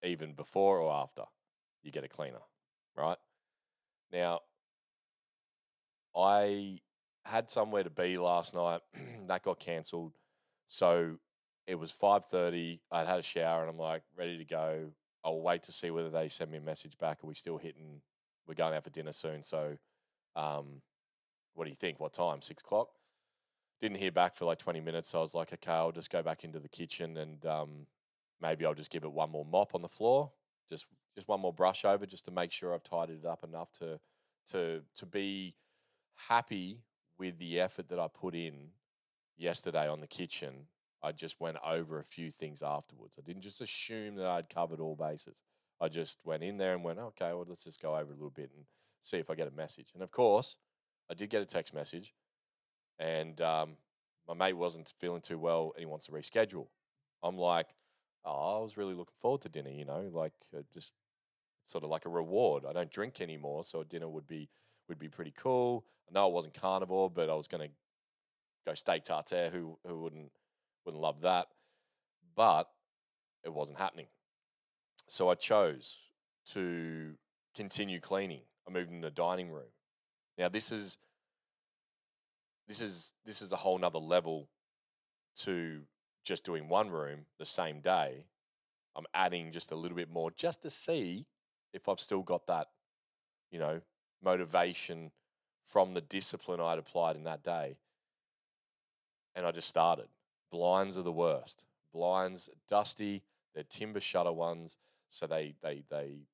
even 0.03 0.33
before 0.33 0.79
or 0.79 0.91
after 0.91 1.23
you 1.83 1.91
get 1.91 2.03
a 2.03 2.07
cleaner, 2.07 2.41
right? 2.97 3.17
Now, 4.11 4.41
I 6.15 6.79
had 7.25 7.49
somewhere 7.49 7.83
to 7.83 7.89
be 7.89 8.17
last 8.17 8.53
night. 8.53 8.81
that 9.27 9.43
got 9.43 9.59
cancelled. 9.59 10.13
So 10.67 11.17
it 11.67 11.75
was 11.75 11.93
5.30. 11.93 12.79
I'd 12.91 13.07
had 13.07 13.19
a 13.19 13.23
shower 13.23 13.61
and 13.61 13.69
I'm 13.69 13.77
like, 13.77 14.03
ready 14.17 14.37
to 14.37 14.45
go. 14.45 14.87
I'll 15.23 15.41
wait 15.41 15.63
to 15.63 15.71
see 15.71 15.91
whether 15.91 16.09
they 16.09 16.29
send 16.29 16.51
me 16.51 16.57
a 16.57 16.61
message 16.61 16.97
back. 16.97 17.23
Are 17.23 17.27
we 17.27 17.35
still 17.35 17.57
hitting? 17.57 18.01
We're 18.47 18.55
going 18.55 18.73
out 18.73 18.83
for 18.83 18.89
dinner 18.89 19.13
soon. 19.13 19.43
So 19.43 19.77
um, 20.35 20.81
what 21.53 21.65
do 21.65 21.69
you 21.69 21.75
think? 21.75 21.99
What 21.99 22.13
time? 22.13 22.41
Six 22.41 22.63
o'clock? 22.63 22.89
Didn't 23.81 23.97
hear 23.97 24.11
back 24.11 24.35
for 24.35 24.45
like 24.45 24.59
20 24.59 24.79
minutes. 24.79 25.09
So 25.09 25.19
I 25.19 25.21
was 25.21 25.35
like, 25.35 25.53
okay, 25.53 25.71
I'll 25.71 25.91
just 25.91 26.09
go 26.09 26.21
back 26.23 26.43
into 26.43 26.59
the 26.59 26.69
kitchen 26.69 27.17
and 27.17 27.45
um, 27.45 27.69
maybe 28.41 28.65
I'll 28.65 28.73
just 28.73 28.91
give 28.91 29.03
it 29.03 29.11
one 29.11 29.29
more 29.31 29.45
mop 29.45 29.75
on 29.75 29.81
the 29.81 29.89
floor. 29.89 30.31
Just 30.69 30.85
just 31.15 31.27
one 31.27 31.41
more 31.41 31.53
brush 31.53 31.83
over 31.83 32.05
just 32.05 32.25
to 32.25 32.31
make 32.31 32.51
sure 32.51 32.73
I've 32.73 32.83
tidied 32.83 33.19
it 33.23 33.25
up 33.25 33.43
enough 33.43 33.71
to 33.79 33.99
to 34.51 34.81
to 34.95 35.05
be 35.05 35.55
happy 36.15 36.79
with 37.17 37.37
the 37.37 37.59
effort 37.59 37.89
that 37.89 37.99
I 37.99 38.07
put 38.07 38.35
in 38.35 38.69
yesterday 39.37 39.87
on 39.87 39.99
the 39.99 40.07
kitchen, 40.07 40.67
I 41.03 41.11
just 41.11 41.39
went 41.39 41.57
over 41.65 41.99
a 41.99 42.03
few 42.03 42.31
things 42.31 42.61
afterwards. 42.61 43.15
I 43.17 43.21
didn't 43.21 43.41
just 43.41 43.61
assume 43.61 44.15
that 44.15 44.27
I'd 44.27 44.49
covered 44.49 44.79
all 44.79 44.95
bases. 44.95 45.35
I 45.79 45.87
just 45.87 46.19
went 46.23 46.43
in 46.43 46.57
there 46.57 46.73
and 46.73 46.83
went, 46.83 46.99
okay, 46.99 47.33
well, 47.33 47.45
let's 47.47 47.63
just 47.63 47.81
go 47.81 47.95
over 47.95 48.11
a 48.11 48.15
little 48.15 48.29
bit 48.29 48.51
and 48.55 48.65
see 49.01 49.17
if 49.17 49.29
I 49.29 49.35
get 49.35 49.47
a 49.47 49.55
message. 49.55 49.89
And 49.93 50.03
of 50.03 50.11
course, 50.11 50.57
I 51.09 51.15
did 51.15 51.29
get 51.29 51.41
a 51.41 51.45
text 51.45 51.73
message, 51.73 52.13
and 52.99 53.41
um, 53.41 53.77
my 54.27 54.33
mate 54.33 54.53
wasn't 54.53 54.93
feeling 54.99 55.21
too 55.21 55.39
well 55.39 55.71
and 55.75 55.81
he 55.81 55.85
wants 55.85 56.05
to 56.05 56.11
reschedule. 56.11 56.67
I'm 57.23 57.37
like, 57.37 57.67
oh, 58.23 58.59
I 58.59 58.61
was 58.61 58.77
really 58.77 58.93
looking 58.93 59.15
forward 59.19 59.41
to 59.41 59.49
dinner, 59.49 59.69
you 59.71 59.85
know, 59.85 60.09
like 60.13 60.33
uh, 60.55 60.61
just 60.73 60.93
sort 61.67 61.83
of 61.83 61.89
like 61.89 62.05
a 62.05 62.09
reward. 62.09 62.63
I 62.67 62.73
don't 62.73 62.91
drink 62.91 63.21
anymore, 63.21 63.63
so 63.63 63.81
a 63.81 63.85
dinner 63.85 64.09
would 64.09 64.27
be 64.27 64.49
would 64.87 64.99
be 64.99 65.09
pretty 65.09 65.33
cool. 65.37 65.85
I 66.09 66.13
know 66.13 66.27
it 66.27 66.33
wasn't 66.33 66.59
carnivore, 66.59 67.09
but 67.09 67.29
I 67.29 67.35
was 67.35 67.47
going 67.47 67.67
to 67.67 67.73
go 68.65 68.73
steak 68.73 69.05
tartare. 69.05 69.49
Who 69.49 69.77
who 69.87 70.01
wouldn't 70.01 70.31
wouldn't 70.85 71.01
love 71.01 71.21
that? 71.21 71.47
But 72.35 72.69
it 73.43 73.53
wasn't 73.53 73.79
happening. 73.79 74.07
So 75.07 75.29
I 75.29 75.35
chose 75.35 75.97
to 76.53 77.15
continue 77.55 77.99
cleaning. 77.99 78.41
I 78.67 78.71
moved 78.71 78.91
in 78.91 79.01
the 79.01 79.11
dining 79.11 79.49
room. 79.51 79.71
Now 80.37 80.49
this 80.49 80.71
is 80.71 80.97
this 82.67 82.79
is 82.79 83.13
this 83.25 83.41
is 83.41 83.51
a 83.51 83.57
whole 83.57 83.77
nother 83.77 83.99
level 83.99 84.47
to 85.39 85.81
just 86.23 86.45
doing 86.45 86.69
one 86.69 86.89
room 86.89 87.25
the 87.39 87.45
same 87.45 87.81
day. 87.81 88.25
I'm 88.95 89.05
adding 89.13 89.51
just 89.51 89.71
a 89.71 89.75
little 89.75 89.97
bit 89.97 90.09
more 90.09 90.31
just 90.31 90.61
to 90.63 90.69
see 90.69 91.25
if 91.73 91.87
I've 91.87 91.99
still 91.99 92.21
got 92.21 92.47
that, 92.47 92.67
you 93.49 93.59
know, 93.59 93.81
motivation 94.23 95.11
from 95.65 95.93
the 95.93 96.01
discipline 96.01 96.59
I'd 96.59 96.77
applied 96.77 97.15
in 97.15 97.23
that 97.23 97.43
day. 97.43 97.77
And 99.35 99.45
I 99.45 99.51
just 99.51 99.69
started. 99.69 100.07
Blinds 100.51 100.97
are 100.97 101.03
the 101.03 101.11
worst. 101.11 101.65
Blinds, 101.93 102.49
dusty, 102.67 103.23
they're 103.53 103.63
timber 103.63 104.01
shutter 104.01 104.31
ones. 104.31 104.77
So 105.09 105.27
they 105.27 105.55
they 105.61 105.83
they 105.89 106.27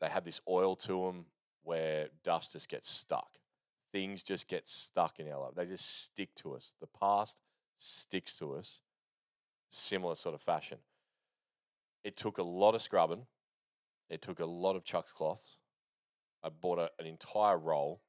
they 0.00 0.08
have 0.08 0.24
this 0.24 0.40
oil 0.48 0.76
to 0.76 1.06
them 1.06 1.26
where 1.62 2.08
dust 2.24 2.52
just 2.52 2.68
gets 2.68 2.90
stuck. 2.90 3.38
Things 3.92 4.22
just 4.22 4.48
get 4.48 4.68
stuck 4.68 5.18
in 5.18 5.30
our 5.30 5.40
life. 5.40 5.54
They 5.56 5.66
just 5.66 6.04
stick 6.04 6.34
to 6.36 6.54
us. 6.54 6.74
The 6.80 6.86
past 6.86 7.38
sticks 7.78 8.36
to 8.38 8.54
us. 8.54 8.80
Similar 9.70 10.14
sort 10.14 10.34
of 10.34 10.42
fashion. 10.42 10.78
It 12.04 12.16
took 12.16 12.38
a 12.38 12.42
lot 12.42 12.74
of 12.74 12.82
scrubbing. 12.82 13.26
It 14.08 14.22
took 14.22 14.40
a 14.40 14.46
lot 14.46 14.76
of 14.76 14.84
Chux 14.84 15.12
cloths. 15.12 15.56
I 16.42 16.48
bought 16.48 16.78
a, 16.78 16.90
an 16.98 17.06
entire 17.06 17.58
roll 17.58 18.00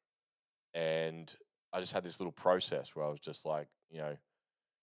and 0.73 1.33
I 1.73 1.79
just 1.79 1.93
had 1.93 2.03
this 2.03 2.19
little 2.19 2.31
process 2.31 2.95
where 2.95 3.05
I 3.05 3.09
was 3.09 3.19
just 3.19 3.45
like, 3.45 3.67
you 3.89 3.99
know, 3.99 4.17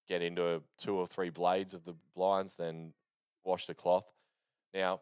get 0.08 0.22
into 0.22 0.62
two 0.78 0.96
or 0.96 1.06
three 1.06 1.30
blades 1.30 1.74
of 1.74 1.84
the 1.84 1.94
blinds, 2.14 2.56
then 2.56 2.92
wash 3.44 3.66
the 3.66 3.74
cloth. 3.74 4.06
Now, 4.74 5.00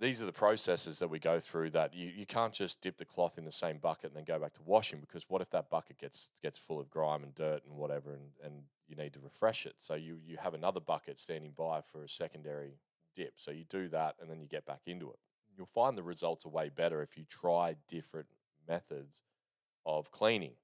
these 0.00 0.20
are 0.20 0.26
the 0.26 0.32
processes 0.32 0.98
that 0.98 1.08
we 1.08 1.18
go 1.18 1.38
through 1.38 1.70
that 1.70 1.94
you, 1.94 2.10
you 2.14 2.26
can't 2.26 2.52
just 2.52 2.80
dip 2.80 2.98
the 2.98 3.04
cloth 3.04 3.38
in 3.38 3.44
the 3.44 3.52
same 3.52 3.78
bucket 3.78 4.06
and 4.06 4.16
then 4.16 4.24
go 4.24 4.38
back 4.38 4.54
to 4.54 4.62
washing 4.64 5.00
because 5.00 5.24
what 5.28 5.40
if 5.40 5.50
that 5.50 5.70
bucket 5.70 5.98
gets 5.98 6.30
gets 6.42 6.58
full 6.58 6.80
of 6.80 6.90
grime 6.90 7.22
and 7.22 7.34
dirt 7.34 7.62
and 7.68 7.76
whatever 7.76 8.12
and, 8.12 8.30
and 8.42 8.62
you 8.88 8.96
need 8.96 9.12
to 9.12 9.20
refresh 9.20 9.66
it. 9.66 9.74
So 9.78 9.94
you 9.94 10.18
you 10.26 10.36
have 10.38 10.54
another 10.54 10.80
bucket 10.80 11.20
standing 11.20 11.52
by 11.56 11.80
for 11.80 12.02
a 12.02 12.08
secondary 12.08 12.78
dip. 13.14 13.34
So 13.36 13.50
you 13.50 13.64
do 13.64 13.88
that 13.90 14.16
and 14.20 14.28
then 14.28 14.40
you 14.40 14.48
get 14.48 14.66
back 14.66 14.80
into 14.86 15.10
it. 15.10 15.18
You'll 15.56 15.66
find 15.66 15.96
the 15.96 16.02
results 16.02 16.44
are 16.44 16.50
way 16.50 16.70
better 16.74 17.00
if 17.00 17.16
you 17.16 17.24
try 17.28 17.76
different 17.88 18.26
methods 18.68 19.22
of 19.86 20.10
cleaning. 20.10 20.54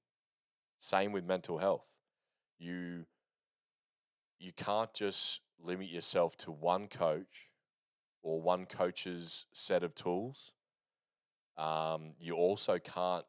Same 0.79 1.13
with 1.13 1.23
mental 1.23 1.59
health. 1.59 1.85
You 2.61 3.05
you 4.39 4.51
can't 4.53 4.93
just 4.93 5.41
limit 5.63 5.89
yourself 5.89 6.37
to 6.37 6.51
one 6.51 6.87
coach 6.87 7.49
or 8.21 8.39
one 8.39 8.67
coach's 8.67 9.45
set 9.51 9.83
of 9.83 9.95
tools. 9.95 10.51
Um, 11.57 12.13
you 12.19 12.35
also 12.35 12.77
can't 12.77 13.25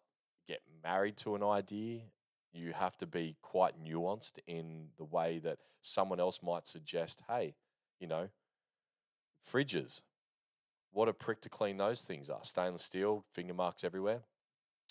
get 0.46 0.60
married 0.82 1.16
to 1.18 1.34
an 1.34 1.42
idea. 1.42 2.00
You 2.52 2.74
have 2.74 2.98
to 2.98 3.06
be 3.06 3.36
quite 3.40 3.82
nuanced 3.82 4.38
in 4.46 4.88
the 4.98 5.04
way 5.04 5.38
that 5.38 5.58
someone 5.80 6.20
else 6.20 6.40
might 6.42 6.66
suggest, 6.66 7.22
hey, 7.28 7.54
you 8.00 8.06
know, 8.06 8.28
fridges. 9.50 10.02
What 10.92 11.08
a 11.08 11.14
prick 11.14 11.40
to 11.42 11.48
clean 11.48 11.78
those 11.78 12.02
things 12.02 12.28
are. 12.28 12.40
Stainless 12.42 12.84
steel, 12.84 13.24
finger 13.32 13.54
marks 13.54 13.82
everywhere. 13.82 14.20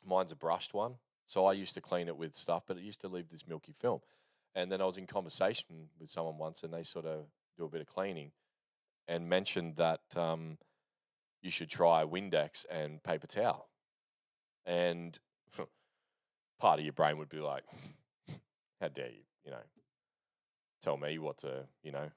Mine's 0.03 0.31
a 0.31 0.35
brushed 0.35 0.73
one. 0.73 0.95
So 1.27 1.45
I 1.45 1.53
used 1.53 1.75
to 1.75 1.81
clean 1.81 2.07
it 2.07 2.17
with 2.17 2.35
stuff, 2.35 2.63
but 2.67 2.77
it 2.77 2.83
used 2.83 3.01
to 3.01 3.07
leave 3.07 3.29
this 3.29 3.47
milky 3.47 3.73
film. 3.79 4.01
And 4.55 4.71
then 4.71 4.81
I 4.81 4.85
was 4.85 4.97
in 4.97 5.07
conversation 5.07 5.89
with 5.99 6.09
someone 6.09 6.37
once 6.37 6.63
and 6.63 6.73
they 6.73 6.83
sort 6.83 7.05
of 7.05 7.25
do 7.57 7.65
a 7.65 7.69
bit 7.69 7.81
of 7.81 7.87
cleaning 7.87 8.31
and 9.07 9.29
mentioned 9.29 9.75
that 9.77 10.01
um, 10.15 10.57
you 11.41 11.51
should 11.51 11.69
try 11.69 12.03
Windex 12.03 12.65
and 12.69 13.01
paper 13.03 13.27
towel. 13.27 13.69
And 14.65 15.17
part 16.59 16.79
of 16.79 16.85
your 16.85 16.93
brain 16.93 17.17
would 17.17 17.29
be 17.29 17.39
like, 17.39 17.63
how 18.81 18.89
dare 18.89 19.09
you, 19.09 19.23
you 19.45 19.51
know, 19.51 19.63
tell 20.81 20.97
me 20.97 21.17
what 21.17 21.39
to, 21.39 21.63
you 21.83 21.91
know, 21.91 22.09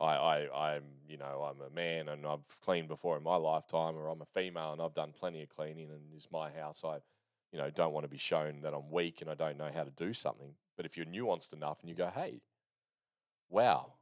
I, 0.00 0.14
I, 0.14 0.74
I'm, 0.74 0.84
you 1.08 1.16
know, 1.16 1.50
I'm 1.50 1.60
a 1.60 1.74
man 1.74 2.08
and 2.08 2.24
I've 2.24 2.46
cleaned 2.64 2.88
before 2.88 3.16
in 3.16 3.22
my 3.24 3.34
lifetime, 3.36 3.96
or 3.96 4.08
I'm 4.08 4.22
a 4.22 4.26
female 4.26 4.72
and 4.72 4.80
I've 4.80 4.94
done 4.94 5.12
plenty 5.18 5.42
of 5.42 5.48
cleaning 5.48 5.90
and 5.90 6.00
it's 6.16 6.28
my 6.30 6.50
house. 6.50 6.82
I, 6.84 6.98
you 7.52 7.58
know, 7.58 7.70
don't 7.70 7.92
want 7.92 8.04
to 8.04 8.10
be 8.10 8.18
shown 8.18 8.60
that 8.62 8.74
I'm 8.74 8.90
weak 8.90 9.20
and 9.20 9.30
I 9.30 9.34
don't 9.34 9.58
know 9.58 9.70
how 9.74 9.82
to 9.82 9.90
do 9.90 10.14
something. 10.14 10.54
But 10.78 10.86
if 10.86 10.96
you're 10.96 11.06
nuanced 11.06 11.52
enough 11.52 11.78
and 11.80 11.90
you 11.90 11.96
go, 11.96 12.10
hey, 12.14 12.40
wow, 13.50 13.94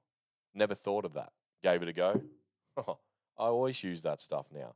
never 0.55 0.75
thought 0.75 1.07
of 1.07 1.15
that, 1.15 1.33
gave 1.63 1.83
it 1.83 1.89
a 1.89 1.93
go. 1.95 2.21
I 2.77 2.83
always 3.39 3.83
use 3.83 4.03
that 4.03 4.21
stuff 4.21 4.45
now. 4.55 4.75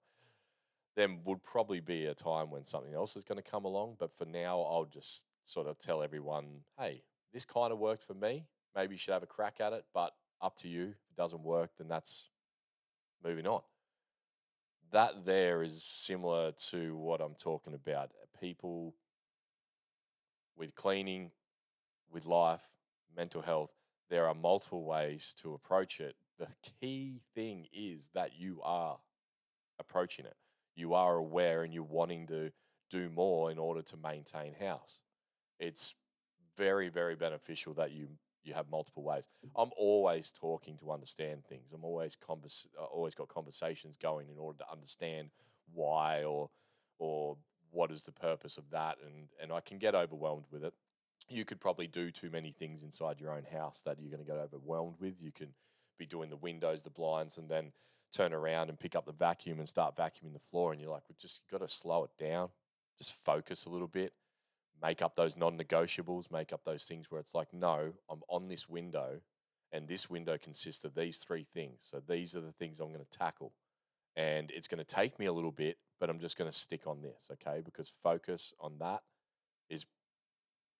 Then 0.97 1.21
would 1.27 1.45
probably 1.45 1.81
be 1.81 2.07
a 2.07 2.15
time 2.15 2.51
when 2.51 2.65
something 2.65 2.95
else 2.95 3.17
is 3.17 3.25
going 3.25 3.41
to 3.41 3.49
come 3.49 3.67
along. 3.67 3.97
But 3.99 4.17
for 4.17 4.25
now, 4.25 4.63
I'll 4.63 4.87
just 4.87 5.25
sort 5.45 5.67
of 5.67 5.79
tell 5.79 6.03
everyone, 6.03 6.63
hey, 6.79 7.03
this 7.35 7.45
kind 7.45 7.71
of 7.71 7.79
worked 7.79 8.03
for 8.03 8.15
me. 8.15 8.47
Maybe 8.75 8.95
you 8.95 8.99
should 8.99 9.13
have 9.13 9.23
a 9.23 9.27
crack 9.27 9.61
at 9.61 9.75
it, 9.75 9.85
but 9.93 10.15
up 10.41 10.57
to 10.61 10.69
you. 10.69 10.85
If 10.85 11.11
it 11.11 11.17
doesn't 11.19 11.43
work, 11.43 11.73
then 11.77 11.89
that's 11.89 12.31
moving 13.23 13.47
on. 13.47 13.61
That 14.91 15.27
there 15.27 15.63
is 15.63 15.85
similar 15.85 16.53
to 16.71 16.97
what 16.97 17.21
I'm 17.21 17.35
talking 17.35 17.75
about. 17.75 18.11
People 18.41 18.95
with 20.57 20.75
cleaning, 20.75 21.31
with 22.13 22.27
life, 22.27 22.63
mental 23.17 23.43
health, 23.43 23.71
there 24.09 24.27
are 24.27 24.35
multiple 24.35 24.85
ways 24.85 25.35
to 25.43 25.55
approach 25.55 26.01
it. 26.01 26.17
The 26.39 26.49
key 26.81 27.21
thing 27.35 27.67
is 27.73 28.11
that 28.15 28.31
you 28.39 28.61
are 28.63 28.99
approaching 29.79 30.25
it. 30.25 30.37
You 30.75 30.95
are 30.95 31.17
aware 31.17 31.63
and 31.63 31.73
you're 31.73 31.83
wanting 31.83 32.27
to 32.29 32.51
do 32.91 33.09
more 33.11 33.51
in 33.51 33.59
order 33.59 33.83
to 33.83 33.97
maintain 33.97 34.55
house. 34.55 35.01
It's 35.59 35.95
very, 36.57 36.89
very 36.89 37.15
beneficial 37.15 37.75
that 37.75 37.93
you 37.93 38.09
you 38.43 38.55
have 38.55 38.71
multiple 38.71 39.03
ways. 39.03 39.25
I'm 39.55 39.71
always 39.77 40.33
talking 40.33 40.79
to 40.79 40.93
understand 40.93 41.45
things. 41.45 41.73
I'm 41.75 41.85
always 41.85 42.17
convers- 42.17 42.67
uh, 42.81 42.85
always 42.85 43.15
got 43.15 43.29
conversations 43.29 43.99
going 43.99 44.31
in 44.31 44.39
order 44.39 44.59
to 44.61 44.73
understand 44.73 45.29
why 45.75 46.25
or 46.25 46.49
or 46.99 47.37
what 47.71 47.91
is 47.91 48.05
the 48.05 48.13
purpose 48.13 48.57
of 48.57 48.65
that 48.71 48.97
and 49.05 49.29
and 49.43 49.53
I 49.53 49.61
can 49.61 49.79
get 49.79 49.95
overwhelmed 49.95 50.47
with 50.51 50.65
it. 50.65 50.75
You 51.31 51.45
could 51.45 51.61
probably 51.61 51.87
do 51.87 52.11
too 52.11 52.29
many 52.31 52.53
things 52.53 52.83
inside 52.83 53.21
your 53.21 53.33
own 53.33 53.45
house 53.45 53.83
that 53.87 53.99
you're 54.01 54.11
going 54.11 54.25
to 54.25 54.31
get 54.31 54.39
overwhelmed 54.39 54.97
with. 55.01 55.15
You 55.21 55.33
can 55.33 55.49
be 55.99 56.07
doing 56.07 56.29
the 56.29 56.37
windows, 56.37 56.83
the 56.83 56.91
blinds 56.91 57.39
and 57.39 57.49
then 57.49 57.73
turn 58.13 58.33
around 58.33 58.69
and 58.69 58.79
pick 58.79 58.97
up 58.97 59.07
the 59.07 59.13
vacuum 59.13 59.61
and 59.61 59.69
start 59.69 59.97
vacuuming 59.97 60.33
the 60.33 60.41
floor 60.51 60.73
and 60.73 60.81
you're 60.81 60.91
like, 60.91 61.05
"We 61.09 61.15
just 61.19 61.41
got 61.51 61.59
to 61.59 61.69
slow 61.69 62.05
it 62.05 62.11
down. 62.19 62.51
Just 62.99 63.15
focus 63.25 63.65
a 63.65 63.71
little 63.71 63.89
bit." 63.89 64.13
make 64.83 65.03
up 65.03 65.17
those 65.17 65.37
non-negotiables, 65.37 66.31
make 66.31 66.53
up 66.53 66.65
those 66.65 66.85
things 66.85 67.11
where 67.11 67.21
it's 67.21 67.35
like, 67.35 67.53
no, 67.53 67.93
I'm 68.09 68.23
on 68.29 68.49
this 68.49 68.69
window, 68.69 69.21
and 69.73 69.87
this 69.87 70.09
window 70.09 70.39
consists 70.39 70.85
of 70.85 70.95
these 70.95 71.19
three 71.19 71.47
things. 71.55 71.79
So 71.91 72.03
these 72.07 72.35
are 72.35 72.41
the 72.41 72.53
things 72.53 72.81
I'm 72.81 72.93
going 72.93 73.05
to 73.05 73.19
tackle, 73.19 73.53
and 74.17 74.51
it's 74.51 74.69
going 74.69 74.85
to 74.85 74.85
take 74.85 75.19
me 75.19 75.27
a 75.27 75.33
little 75.33 75.53
bit, 75.53 75.79
but 75.99 76.11
I'm 76.11 76.21
just 76.21 76.37
going 76.37 76.51
to 76.51 76.59
stick 76.59 76.87
on 76.87 77.03
this, 77.03 77.31
okay? 77.33 77.61
Because 77.65 77.93
focus 78.03 78.53
on 78.59 78.79
that 78.81 79.03
is 79.69 79.85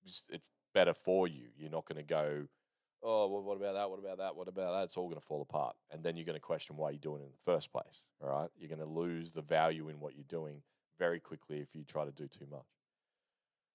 it's 0.05 0.45
better 0.75 0.95
for 0.95 1.29
you. 1.29 1.47
You're 1.57 1.71
not 1.71 1.87
going 1.87 1.99
to 1.99 2.09
go, 2.09 2.47
oh, 3.03 3.29
well, 3.29 3.43
what 3.43 3.57
about 3.57 3.75
that? 3.75 3.91
What 3.91 3.99
about 3.99 4.19
that? 4.19 4.37
What 4.37 4.49
about 4.49 4.73
that? 4.73 4.85
It's 4.85 4.97
all 4.97 5.09
going 5.09 5.21
to 5.21 5.27
fall 5.27 5.43
apart, 5.43 5.77
and 5.91 6.03
then 6.03 6.17
you're 6.17 6.27
going 6.27 6.37
to 6.37 6.41
question 6.41 6.77
why 6.77 6.91
you're 6.91 6.99
doing 6.99 7.23
it 7.23 7.27
in 7.27 7.31
the 7.33 7.53
first 7.53 7.73
place. 7.73 8.03
All 8.23 8.29
right, 8.29 8.51
you're 8.59 8.69
going 8.69 8.81
to 8.81 8.87
lose 8.87 9.33
the 9.33 9.43
value 9.43 9.89
in 9.89 10.01
what 10.01 10.15
you're 10.15 10.25
doing 10.29 10.63
very 10.99 11.21
quickly 11.21 11.61
if 11.61 11.75
you 11.75 11.85
try 11.85 12.05
to 12.05 12.13
do 12.13 12.27
too 12.27 12.47
much. 12.51 12.67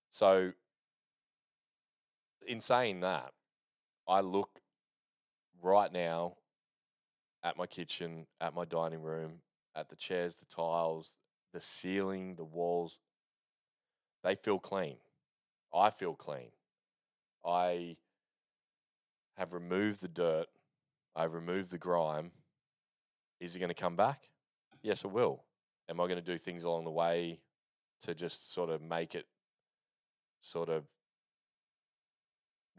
So, 0.09 0.51
in 2.47 2.61
saying 2.61 3.01
that, 3.01 3.31
I 4.07 4.21
look 4.21 4.59
right 5.61 5.91
now 5.91 6.35
at 7.43 7.57
my 7.57 7.65
kitchen, 7.65 8.27
at 8.39 8.53
my 8.53 8.65
dining 8.65 9.01
room, 9.01 9.39
at 9.75 9.89
the 9.89 9.95
chairs, 9.95 10.35
the 10.35 10.45
tiles, 10.45 11.17
the 11.53 11.61
ceiling, 11.61 12.35
the 12.35 12.43
walls, 12.43 12.99
they 14.23 14.35
feel 14.35 14.59
clean. 14.59 14.97
I 15.75 15.89
feel 15.89 16.13
clean. 16.13 16.51
I 17.45 17.97
have 19.37 19.53
removed 19.53 20.01
the 20.01 20.07
dirt. 20.07 20.47
I've 21.15 21.33
removed 21.33 21.71
the 21.71 21.77
grime. 21.77 22.31
Is 23.39 23.55
it 23.55 23.59
going 23.59 23.69
to 23.69 23.75
come 23.75 23.95
back? 23.95 24.29
Yes, 24.81 25.03
it 25.03 25.11
will. 25.11 25.43
Am 25.89 25.99
I 25.99 26.05
going 26.05 26.15
to 26.15 26.21
do 26.21 26.37
things 26.37 26.63
along 26.63 26.85
the 26.85 26.91
way 26.91 27.39
to 28.03 28.15
just 28.15 28.53
sort 28.53 28.69
of 28.69 28.81
make 28.81 29.15
it 29.15 29.25
sort 30.41 30.69
of 30.69 30.83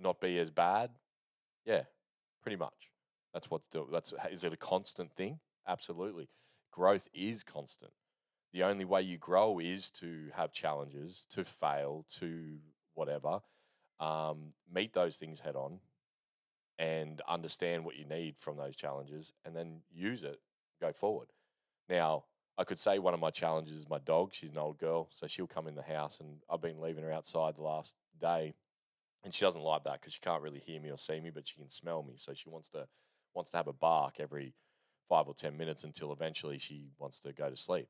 not 0.01 0.21
be 0.21 0.39
as 0.39 0.51
bad? 0.51 0.91
Yeah, 1.65 1.83
pretty 2.43 2.57
much. 2.57 2.91
That's 3.35 3.51
what's 3.51 3.67
do. 3.71 3.87
That's 3.93 4.15
is 4.31 4.45
it 4.45 4.53
a 4.53 4.57
constant 4.57 5.13
thing? 5.13 5.41
Absolutely. 5.69 6.29
Growth 6.73 7.09
is 7.13 7.43
constant. 7.43 7.93
The 8.53 8.63
only 8.63 8.85
way 8.85 9.03
you 9.03 9.19
grow 9.19 9.59
is 9.59 9.91
to 9.93 10.31
have 10.35 10.53
challenges, 10.53 11.27
to 11.31 11.45
fail, 11.45 12.07
to 12.19 12.59
whatever. 12.97 13.41
Um, 14.01 14.53
meet 14.73 14.93
those 14.93 15.17
things 15.17 15.41
head 15.41 15.57
on, 15.57 15.79
and 16.79 17.23
understand 17.29 17.85
what 17.85 17.97
you 17.97 18.05
need 18.05 18.37
from 18.39 18.57
those 18.57 18.77
challenges, 18.77 19.33
and 19.45 19.55
then 19.55 19.81
use 19.95 20.25
it. 20.25 20.41
Go 20.81 20.93
forward. 20.93 21.29
Now, 21.89 22.25
I 22.59 22.65
could 22.65 22.79
say 22.79 22.99
one 22.99 23.15
of 23.15 23.21
my 23.21 23.31
challenges 23.31 23.77
is 23.77 23.89
my 23.89 23.99
dog. 23.99 24.31
She's 24.33 24.51
an 24.51 24.59
old 24.59 24.79
girl, 24.79 25.09
so 25.13 25.27
she'll 25.27 25.47
come 25.47 25.69
in 25.69 25.75
the 25.75 25.83
house, 25.83 26.21
and 26.21 26.39
I've 26.51 26.61
been 26.61 26.81
leaving 26.81 27.05
her 27.05 27.13
outside 27.13 27.57
the 27.57 27.63
last 27.63 27.95
day, 28.21 28.55
and 29.25 29.33
she 29.33 29.45
doesn't 29.45 29.63
like 29.63 29.85
that 29.85 30.01
because 30.01 30.13
she 30.15 30.21
can't 30.21 30.43
really 30.43 30.63
hear 30.65 30.81
me 30.81 30.91
or 30.91 30.99
see 30.99 31.21
me, 31.21 31.31
but 31.31 31.49
she 31.49 31.57
can 31.57 31.71
smell 31.71 32.03
me. 32.03 32.15
So 32.17 32.33
she 32.35 32.49
wants 32.49 32.69
to 32.71 32.87
wants 33.35 33.51
to 33.51 33.57
have 33.59 33.67
a 33.67 33.73
bark 33.73 34.15
every 34.19 34.55
five 35.09 35.29
or 35.29 35.35
ten 35.35 35.57
minutes 35.57 35.85
until 35.85 36.13
eventually 36.13 36.59
she 36.59 36.89
wants 36.99 37.21
to 37.21 37.33
go 37.33 37.51
to 37.51 37.57
sleep. 37.57 37.89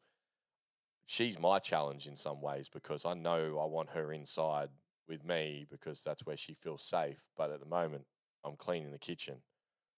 She's 1.06 1.38
my 1.38 1.60
challenge 1.60 2.06
in 2.06 2.16
some 2.16 2.40
ways 2.40 2.68
because 2.68 3.04
I 3.04 3.14
know 3.14 3.60
I 3.62 3.66
want 3.66 3.90
her 3.90 4.12
inside 4.12 4.70
with 5.08 5.24
me 5.24 5.66
because 5.70 6.02
that's 6.04 6.24
where 6.24 6.36
she 6.36 6.54
feels 6.54 6.82
safe. 6.82 7.18
But 7.36 7.50
at 7.50 7.60
the 7.60 7.66
moment, 7.66 8.04
I'm 8.44 8.56
cleaning 8.56 8.92
the 8.92 8.98
kitchen, 8.98 9.36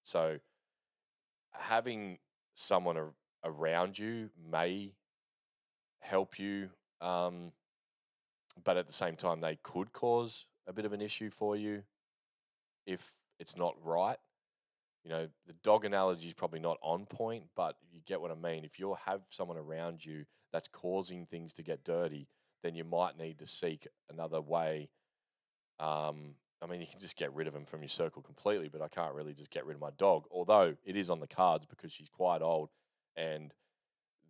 so 0.04 0.38
having 1.52 2.18
someone 2.54 2.96
ar- 2.96 3.14
around 3.44 3.98
you 3.98 4.30
may 4.50 4.92
help 6.00 6.38
you, 6.38 6.70
um, 7.00 7.52
but 8.64 8.76
at 8.76 8.86
the 8.86 8.92
same 8.92 9.16
time, 9.16 9.40
they 9.40 9.58
could 9.62 9.92
cause 9.92 10.46
a 10.66 10.72
bit 10.72 10.84
of 10.84 10.92
an 10.92 11.00
issue 11.00 11.30
for 11.30 11.56
you 11.56 11.82
if 12.86 13.10
it's 13.38 13.56
not 13.56 13.74
right. 13.84 14.18
You 15.04 15.10
know, 15.10 15.28
the 15.46 15.54
dog 15.62 15.84
analogy 15.84 16.28
is 16.28 16.34
probably 16.34 16.60
not 16.60 16.78
on 16.82 17.06
point, 17.06 17.44
but 17.56 17.76
you 17.90 18.00
get 18.06 18.20
what 18.20 18.30
I 18.30 18.34
mean. 18.34 18.64
If 18.64 18.78
you 18.78 18.96
have 19.06 19.20
someone 19.30 19.56
around 19.56 20.04
you 20.04 20.24
that's 20.52 20.68
causing 20.68 21.26
things 21.26 21.54
to 21.54 21.62
get 21.62 21.84
dirty, 21.84 22.28
then 22.62 22.74
you 22.74 22.84
might 22.84 23.18
need 23.18 23.38
to 23.38 23.46
seek 23.46 23.86
another 24.10 24.40
way. 24.40 24.88
Um, 25.78 26.34
I 26.60 26.66
mean, 26.66 26.80
you 26.80 26.86
can 26.86 27.00
just 27.00 27.16
get 27.16 27.32
rid 27.34 27.46
of 27.46 27.54
them 27.54 27.64
from 27.64 27.82
your 27.82 27.88
circle 27.88 28.20
completely, 28.22 28.68
but 28.68 28.82
I 28.82 28.88
can't 28.88 29.14
really 29.14 29.32
just 29.34 29.50
get 29.50 29.64
rid 29.64 29.74
of 29.74 29.80
my 29.80 29.90
dog. 29.96 30.24
Although 30.30 30.74
it 30.84 30.96
is 30.96 31.08
on 31.08 31.20
the 31.20 31.26
cards 31.26 31.66
because 31.66 31.92
she's 31.92 32.08
quite 32.08 32.42
old, 32.42 32.70
and 33.16 33.52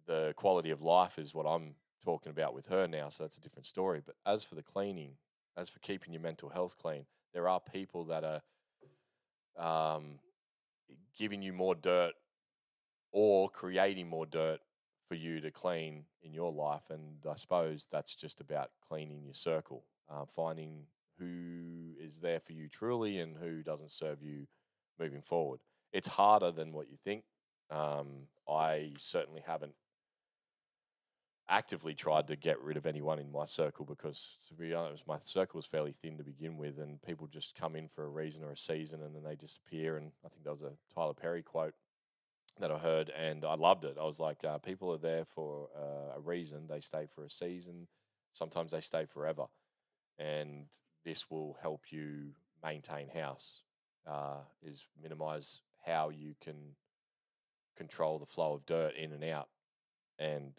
the 0.07 0.35
quality 0.37 0.71
of 0.71 0.83
life 0.83 1.19
is 1.19 1.35
what 1.35 1.47
I'm 1.47 1.75
talking 2.05 2.31
about 2.31 2.55
with 2.55 2.67
her 2.67 2.87
now. 2.87 3.09
So 3.09 3.25
that's 3.25 3.39
a 3.39 3.41
different 3.41 3.67
story. 3.67 4.03
But 4.05 4.17
as 4.27 4.45
for 4.45 4.55
the 4.55 4.63
cleaning, 4.63 5.13
as 5.57 5.69
for 5.69 5.79
keeping 5.81 6.13
your 6.13 6.23
mental 6.23 6.49
health 6.49 6.77
clean, 6.81 7.07
there 7.33 7.49
are 7.49 7.61
people 7.61 8.05
that 8.07 8.25
are 8.25 9.95
um, 9.97 10.19
giving 11.17 11.43
you 11.43 11.53
more 11.53 11.75
dirt 11.75 12.13
or 13.13 13.49
creating 13.51 14.09
more 14.09 14.27
dirt 14.27 14.61
for 15.09 15.15
you 15.15 15.41
to 15.41 15.50
clean 15.50 16.05
in 16.23 16.35
your 16.35 16.53
life. 16.53 16.91
And 16.91 17.17
I 17.29 17.35
suppose 17.37 17.88
that's 17.91 18.15
just 18.15 18.41
about 18.41 18.71
cleaning 18.87 19.23
your 19.25 19.35
circle, 19.35 19.85
uh, 20.11 20.25
finding 20.37 20.85
who 21.19 21.95
is 22.00 22.19
there 22.19 22.41
for 22.41 22.53
you 22.53 22.68
truly 22.68 23.18
and 23.18 23.37
who 23.37 23.62
doesn't 23.62 23.90
serve 23.90 24.23
you 24.23 24.47
moving 24.99 25.23
forward. 25.23 25.61
It's 25.92 26.09
harder 26.09 26.53
than 26.53 26.73
what 26.73 26.90
you 26.90 26.99
think. 27.03 27.25
Um, 27.71 28.29
I 28.49 28.92
certainly 28.99 29.42
haven't 29.47 29.75
actively 31.49 31.94
tried 31.94 32.27
to 32.29 32.37
get 32.37 32.61
rid 32.61 32.77
of 32.77 32.87
anyone 32.87 33.18
in 33.18 33.33
my 33.33 33.47
circle 33.47 33.85
because, 33.85 34.37
to 34.49 34.55
be 34.55 34.75
honest, 34.75 35.07
my 35.07 35.16
circle 35.25 35.59
was 35.59 35.66
fairly 35.66 35.94
thin 36.03 36.18
to 36.18 36.23
begin 36.23 36.59
with, 36.59 36.79
and 36.79 37.01
people 37.03 37.27
just 37.27 37.55
come 37.55 37.75
in 37.75 37.88
for 37.88 38.05
a 38.05 38.09
reason 38.09 38.44
or 38.44 38.53
a 38.53 38.57
season 38.57 39.03
and 39.03 39.14
then 39.14 39.23
they 39.23 39.35
disappear. 39.35 39.97
And 39.97 40.12
I 40.25 40.29
think 40.29 40.44
that 40.44 40.53
was 40.53 40.62
a 40.62 40.73
Tyler 40.94 41.14
Perry 41.14 41.42
quote 41.42 41.75
that 42.61 42.71
I 42.71 42.79
heard, 42.79 43.11
and 43.11 43.44
I 43.44 43.55
loved 43.55 43.85
it. 43.85 43.97
I 44.01 44.05
was 44.05 44.18
like, 44.18 44.44
uh, 44.44 44.59
people 44.59 44.92
are 44.92 44.99
there 44.99 45.25
for 45.35 45.68
uh, 45.77 46.16
a 46.16 46.21
reason. 46.21 46.66
They 46.68 46.81
stay 46.81 47.07
for 47.14 47.25
a 47.25 47.31
season. 47.31 47.87
Sometimes 48.33 48.73
they 48.73 48.81
stay 48.81 49.07
forever, 49.12 49.44
and 50.18 50.66
this 51.05 51.31
will 51.31 51.57
help 51.62 51.83
you 51.90 52.33
maintain 52.62 53.09
house. 53.09 53.62
Uh, 54.07 54.38
is 54.62 54.85
minimize 55.03 55.61
how 55.85 56.09
you 56.09 56.35
can 56.40 56.57
control 57.77 58.18
the 58.18 58.27
flow 58.27 58.55
of 58.55 58.66
dirt 58.66 58.94
in 58.97 59.12
and 59.12 59.25
out, 59.25 59.49
and 60.18 60.53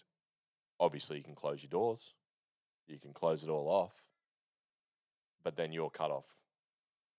obviously 0.80 1.18
you 1.18 1.24
can 1.24 1.36
close 1.36 1.62
your 1.62 1.70
doors, 1.70 2.14
you 2.88 3.00
can 3.00 3.14
close 3.14 3.44
it 3.44 3.50
all 3.50 3.68
off, 3.68 3.94
but 5.44 5.56
then 5.56 5.72
you're 5.72 5.90
cut 5.90 6.12
off 6.12 6.26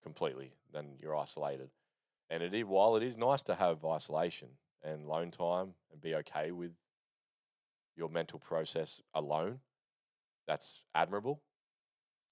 completely. 0.02 0.52
Then 0.72 0.96
you're 1.00 1.16
isolated. 1.16 1.70
And 2.30 2.42
it 2.42 2.54
is, 2.54 2.64
while 2.64 2.96
it 2.96 3.02
is 3.02 3.18
nice 3.18 3.42
to 3.44 3.54
have 3.54 3.84
isolation 3.84 4.48
and 4.82 5.06
lone 5.06 5.30
time 5.30 5.74
and 5.92 6.00
be 6.00 6.14
okay 6.16 6.50
with 6.50 6.72
your 7.96 8.08
mental 8.08 8.38
process 8.38 9.00
alone, 9.14 9.60
that's 10.46 10.82
admirable, 10.94 11.42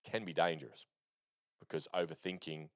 can 0.04 0.24
be 0.24 0.32
dangerous 0.32 0.86
because 1.60 1.88
overthinking, 1.94 2.68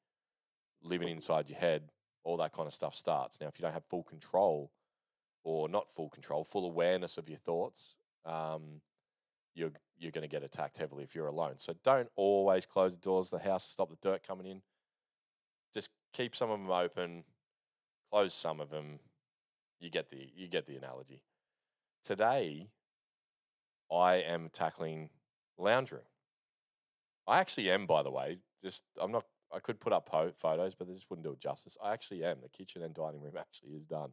living 0.83 1.09
inside 1.09 1.49
your 1.49 1.59
head, 1.59 1.91
all 2.25 2.37
that 2.37 2.53
kind 2.53 2.67
of 2.67 2.75
stuff 2.75 2.95
starts. 2.95 3.41
Now, 3.41 3.49
if 3.49 3.59
you 3.59 3.63
don't 3.63 3.73
have 3.73 3.85
full 3.89 4.03
control 4.03 4.71
or 5.45 5.69
not 5.69 5.87
full 5.95 6.09
control, 6.09 6.45
full 6.45 6.67
awareness 6.67 7.19
of 7.19 7.29
your 7.29 7.39
thoughts, 7.39 7.95
um, 8.25 8.81
you're 9.55 9.73
you're 9.99 10.13
going 10.13 10.23
to 10.23 10.29
get 10.29 10.43
attacked 10.43 10.79
heavily 10.79 11.05
if 11.05 11.15
you're 11.15 11.27
alone. 11.27 11.55
So 11.59 11.75
don't 11.85 12.09
always 12.17 12.67
close 12.67 12.93
the 12.93 13.01
doors 13.01 13.33
of 13.33 13.41
the 13.41 13.49
house 13.49 13.67
to 13.67 13.73
stop 13.73 13.91
the 13.91 13.97
dirt 14.03 14.27
coming 14.27 14.47
in. 14.47 14.63
Just 15.75 15.91
keep 16.13 16.35
some 16.35 16.51
of 16.51 16.59
them 16.59 16.71
open, 16.71 17.25
close 18.11 18.35
some 18.35 18.61
of 18.61 18.71
them. 18.71 18.99
You 19.83 19.91
get 19.91 20.11
the 20.11 20.31
you 20.37 20.47
get 20.47 20.67
the 20.67 20.77
analogy. 20.77 21.25
Today, 22.05 22.69
I 23.91 24.15
am 24.15 24.49
tackling 24.53 25.11
lounge 25.59 25.91
room. 25.91 26.03
I 27.27 27.41
actually 27.41 27.69
am, 27.69 27.87
by 27.87 28.05
the 28.05 28.11
way. 28.11 28.39
Just 28.65 28.85
I'm 29.01 29.11
not. 29.11 29.25
I 29.53 29.59
could 29.59 29.81
put 29.81 29.93
up 29.93 30.07
po- 30.09 30.33
photos, 30.37 30.77
but 30.77 30.87
this 30.87 31.05
wouldn't 31.11 31.27
do 31.27 31.33
it 31.33 31.41
justice. 31.41 31.77
I 31.83 31.93
actually 31.93 32.25
am. 32.25 32.39
The 32.41 32.49
kitchen 32.49 32.83
and 32.83 32.95
dining 32.95 33.21
room 33.21 33.35
actually 33.39 33.73
is 33.73 33.85
done. 33.85 34.11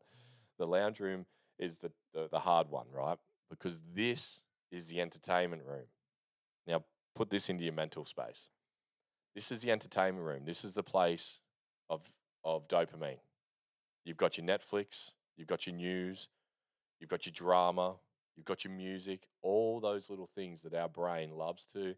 The 0.57 0.65
lounge 0.65 0.99
room 0.99 1.27
is 1.59 1.77
the, 1.77 1.91
the, 2.15 2.27
the 2.31 2.39
hard 2.39 2.69
one, 2.69 2.87
right? 2.91 3.17
Because 3.49 3.79
this 3.93 4.41
is 4.71 4.87
the 4.87 4.99
entertainment 4.99 5.61
room. 5.65 5.85
Now, 6.67 6.83
put 7.15 7.29
this 7.29 7.47
into 7.47 7.63
your 7.63 7.73
mental 7.73 8.05
space. 8.05 8.49
This 9.35 9.51
is 9.51 9.61
the 9.61 9.71
entertainment 9.71 10.25
room. 10.25 10.41
This 10.45 10.65
is 10.65 10.73
the 10.73 10.83
place 10.83 11.41
of 11.91 12.01
of 12.43 12.67
dopamine. 12.67 13.19
You've 14.03 14.17
got 14.17 14.37
your 14.37 14.47
Netflix, 14.47 15.11
you've 15.39 15.47
got 15.47 15.65
your 15.65 15.75
news, 15.75 16.27
you've 16.99 17.09
got 17.09 17.25
your 17.25 17.33
drama, 17.33 17.95
you've 18.35 18.45
got 18.45 18.63
your 18.63 18.73
music, 18.73 19.27
all 19.41 19.79
those 19.79 20.09
little 20.09 20.29
things 20.35 20.61
that 20.61 20.73
our 20.73 20.89
brain 20.89 21.31
loves 21.31 21.65
to 21.67 21.95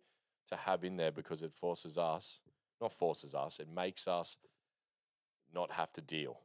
to 0.48 0.56
have 0.56 0.84
in 0.84 0.98
there 0.98 1.12
because 1.12 1.42
it 1.42 1.54
forces 1.54 1.98
us, 1.98 2.42
not 2.80 2.94
forces 2.94 3.34
us, 3.34 3.60
it 3.60 3.68
makes 3.74 4.08
us 4.08 4.38
not 5.54 5.72
have 5.72 5.92
to 5.94 6.02
deal. 6.02 6.40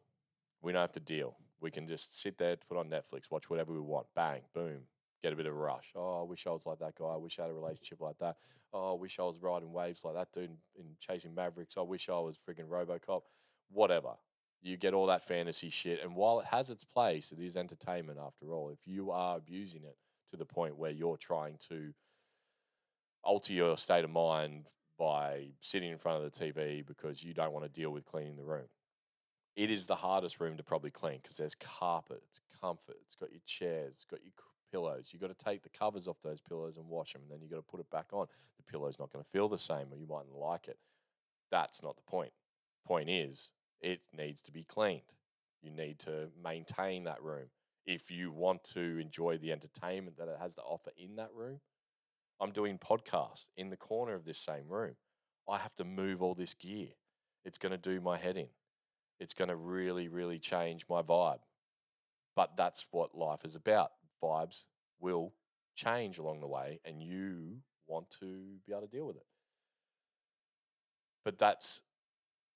We 0.62 0.72
don't 0.72 0.80
have 0.80 0.92
to 0.92 1.00
deal. 1.00 1.36
We 1.60 1.70
can 1.70 1.86
just 1.86 2.20
sit 2.20 2.38
there, 2.38 2.56
put 2.68 2.78
on 2.78 2.88
Netflix, 2.88 3.30
watch 3.30 3.50
whatever 3.50 3.72
we 3.72 3.80
want, 3.80 4.06
bang, 4.14 4.42
boom, 4.54 4.80
get 5.22 5.32
a 5.32 5.36
bit 5.36 5.46
of 5.46 5.54
a 5.54 5.56
rush. 5.56 5.92
Oh, 5.94 6.20
I 6.20 6.24
wish 6.24 6.46
I 6.46 6.50
was 6.50 6.66
like 6.66 6.78
that 6.80 6.94
guy. 6.98 7.06
I 7.06 7.16
wish 7.16 7.38
I 7.38 7.42
had 7.42 7.50
a 7.50 7.54
relationship 7.54 8.00
like 8.00 8.18
that. 8.18 8.36
Oh, 8.72 8.92
I 8.92 9.00
wish 9.00 9.18
I 9.18 9.22
was 9.22 9.40
riding 9.40 9.72
waves 9.72 10.04
like 10.04 10.14
that 10.14 10.32
dude 10.32 10.50
in, 10.50 10.56
in 10.78 10.86
Chasing 11.00 11.34
Mavericks. 11.34 11.76
I 11.76 11.82
wish 11.82 12.08
I 12.08 12.12
was 12.12 12.36
friggin' 12.36 12.68
Robocop. 12.68 13.22
Whatever. 13.70 14.12
You 14.62 14.76
get 14.76 14.94
all 14.94 15.06
that 15.06 15.26
fantasy 15.26 15.70
shit. 15.70 16.02
And 16.02 16.16
while 16.16 16.40
it 16.40 16.46
has 16.46 16.70
its 16.70 16.84
place, 16.84 17.32
it 17.32 17.42
is 17.42 17.56
entertainment 17.56 18.18
after 18.18 18.52
all. 18.52 18.70
If 18.70 18.78
you 18.86 19.10
are 19.10 19.36
abusing 19.36 19.84
it 19.84 19.96
to 20.30 20.36
the 20.36 20.44
point 20.44 20.76
where 20.76 20.90
you're 20.90 21.16
trying 21.16 21.58
to 21.68 21.92
alter 23.22 23.52
your 23.52 23.76
state 23.76 24.04
of 24.04 24.10
mind 24.10 24.66
by 24.98 25.48
sitting 25.60 25.90
in 25.90 25.98
front 25.98 26.24
of 26.24 26.32
the 26.32 26.38
TV 26.38 26.84
because 26.86 27.22
you 27.22 27.34
don't 27.34 27.52
want 27.52 27.64
to 27.64 27.80
deal 27.80 27.90
with 27.90 28.06
cleaning 28.06 28.36
the 28.36 28.44
room. 28.44 28.66
It 29.56 29.70
is 29.70 29.86
the 29.86 29.96
hardest 29.96 30.40
room 30.40 30.56
to 30.56 30.62
probably 30.62 30.90
clean 30.90 31.18
because 31.22 31.36
there's 31.36 31.54
carpet, 31.54 32.22
it's 32.30 32.40
comfort, 32.60 32.96
it's 33.04 33.16
got 33.16 33.30
your 33.30 33.40
chairs, 33.46 33.92
it's 33.94 34.04
got 34.04 34.22
your 34.22 34.32
pillows. 34.70 35.08
You've 35.10 35.22
got 35.22 35.36
to 35.36 35.44
take 35.44 35.62
the 35.62 35.70
covers 35.70 36.08
off 36.08 36.16
those 36.22 36.40
pillows 36.40 36.76
and 36.76 36.86
wash 36.86 37.12
them, 37.12 37.22
and 37.22 37.30
then 37.30 37.40
you've 37.40 37.50
got 37.50 37.56
to 37.56 37.62
put 37.62 37.80
it 37.80 37.90
back 37.90 38.06
on. 38.12 38.26
The 38.58 38.70
pillow's 38.70 38.98
not 38.98 39.12
going 39.12 39.24
to 39.24 39.30
feel 39.30 39.48
the 39.48 39.58
same, 39.58 39.86
or 39.90 39.96
you 39.96 40.06
mightn't 40.06 40.34
like 40.34 40.68
it. 40.68 40.78
That's 41.50 41.82
not 41.82 41.96
the 41.96 42.10
point. 42.10 42.32
Point 42.86 43.08
is, 43.08 43.50
it 43.80 44.00
needs 44.16 44.42
to 44.42 44.52
be 44.52 44.64
cleaned. 44.64 45.02
You 45.62 45.70
need 45.70 45.98
to 46.00 46.28
maintain 46.42 47.04
that 47.04 47.22
room. 47.22 47.48
if 47.86 48.10
you 48.10 48.32
want 48.32 48.64
to 48.64 48.98
enjoy 48.98 49.38
the 49.38 49.52
entertainment 49.52 50.18
that 50.18 50.28
it 50.28 50.38
has 50.40 50.54
to 50.56 50.62
offer 50.62 50.90
in 50.98 51.16
that 51.16 51.30
room. 51.34 51.60
I'm 52.40 52.50
doing 52.50 52.78
podcasts 52.78 53.46
in 53.56 53.70
the 53.70 53.76
corner 53.76 54.14
of 54.14 54.24
this 54.24 54.38
same 54.38 54.68
room. 54.68 54.96
I 55.48 55.58
have 55.58 55.74
to 55.76 55.84
move 55.84 56.20
all 56.20 56.34
this 56.34 56.54
gear. 56.54 56.88
It's 57.44 57.58
going 57.58 57.70
to 57.70 57.78
do 57.78 58.00
my 58.00 58.18
head 58.18 58.36
in. 58.36 58.48
It's 59.20 59.34
going 59.34 59.48
to 59.48 59.56
really, 59.56 60.08
really 60.08 60.38
change 60.38 60.84
my 60.90 61.00
vibe. 61.02 61.38
But 62.34 62.56
that's 62.56 62.84
what 62.90 63.16
life 63.16 63.44
is 63.44 63.54
about. 63.54 63.92
Vibes 64.22 64.64
will 65.00 65.32
change 65.76 66.18
along 66.18 66.40
the 66.40 66.46
way, 66.46 66.80
and 66.84 67.02
you 67.02 67.58
want 67.86 68.10
to 68.20 68.26
be 68.66 68.72
able 68.72 68.82
to 68.82 68.88
deal 68.88 69.06
with 69.06 69.16
it. 69.16 69.26
But 71.24 71.38
that's 71.38 71.80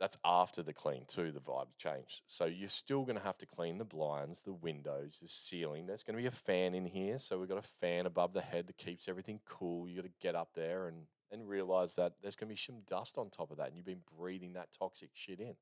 that's 0.00 0.16
after 0.24 0.62
the 0.62 0.72
clean 0.72 1.04
too. 1.06 1.30
The 1.30 1.40
vibes 1.40 1.76
changed, 1.76 2.22
so 2.26 2.46
you're 2.46 2.68
still 2.68 3.04
going 3.04 3.18
to 3.18 3.22
have 3.22 3.38
to 3.38 3.46
clean 3.46 3.78
the 3.78 3.84
blinds, 3.84 4.42
the 4.42 4.52
windows, 4.52 5.18
the 5.22 5.28
ceiling. 5.28 5.86
There's 5.86 6.02
going 6.02 6.16
to 6.16 6.22
be 6.22 6.26
a 6.26 6.32
fan 6.32 6.74
in 6.74 6.86
here, 6.86 7.18
so 7.18 7.38
we've 7.38 7.48
got 7.48 7.58
a 7.58 7.62
fan 7.62 8.06
above 8.06 8.32
the 8.32 8.40
head 8.40 8.66
that 8.66 8.78
keeps 8.78 9.08
everything 9.08 9.40
cool. 9.46 9.86
You 9.86 9.96
got 9.96 10.08
to 10.08 10.14
get 10.20 10.34
up 10.34 10.50
there 10.54 10.88
and 10.88 11.06
and 11.32 11.48
realize 11.48 11.94
that 11.94 12.14
there's 12.22 12.34
going 12.34 12.48
to 12.48 12.54
be 12.54 12.60
some 12.60 12.82
dust 12.88 13.16
on 13.16 13.30
top 13.30 13.50
of 13.50 13.58
that, 13.58 13.68
and 13.68 13.76
you've 13.76 13.86
been 13.86 14.02
breathing 14.18 14.54
that 14.54 14.68
toxic 14.76 15.10
shit 15.14 15.38
in. 15.38 15.54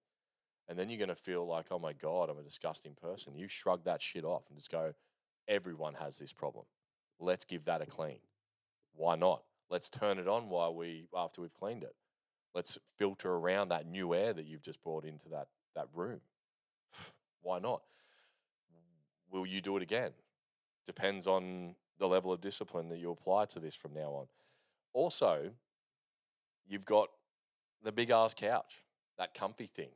And 0.68 0.78
then 0.78 0.90
you're 0.90 0.98
going 0.98 1.08
to 1.08 1.14
feel 1.14 1.46
like, 1.46 1.66
oh 1.70 1.78
my 1.78 1.92
God, 1.94 2.28
I'm 2.28 2.38
a 2.38 2.42
disgusting 2.42 2.94
person. 2.94 3.34
You 3.34 3.48
shrug 3.48 3.84
that 3.84 4.02
shit 4.02 4.24
off 4.24 4.44
and 4.48 4.58
just 4.58 4.70
go, 4.70 4.92
everyone 5.46 5.94
has 5.94 6.18
this 6.18 6.32
problem. 6.32 6.66
Let's 7.18 7.44
give 7.44 7.64
that 7.64 7.80
a 7.80 7.86
clean. 7.86 8.18
Why 8.94 9.16
not? 9.16 9.42
Let's 9.70 9.90
turn 9.90 10.18
it 10.18 10.28
on 10.28 10.48
while 10.48 10.74
we 10.74 11.08
after 11.14 11.40
we've 11.40 11.54
cleaned 11.54 11.84
it. 11.84 11.94
Let's 12.58 12.76
filter 12.96 13.30
around 13.30 13.68
that 13.68 13.86
new 13.86 14.14
air 14.14 14.32
that 14.32 14.44
you've 14.44 14.64
just 14.64 14.82
brought 14.82 15.04
into 15.04 15.28
that 15.28 15.46
that 15.76 15.86
room. 15.94 16.18
Why 17.42 17.60
not? 17.60 17.82
Will 19.30 19.46
you 19.46 19.60
do 19.60 19.76
it 19.76 19.82
again? 19.84 20.10
Depends 20.84 21.28
on 21.28 21.76
the 22.00 22.08
level 22.08 22.32
of 22.32 22.40
discipline 22.40 22.88
that 22.88 22.98
you 22.98 23.12
apply 23.12 23.44
to 23.44 23.60
this 23.60 23.76
from 23.76 23.94
now 23.94 24.10
on. 24.10 24.26
Also, 24.92 25.52
you've 26.66 26.84
got 26.84 27.10
the 27.84 27.92
big 27.92 28.10
ass 28.10 28.34
couch, 28.34 28.82
that 29.18 29.34
comfy 29.34 29.66
thing. 29.66 29.90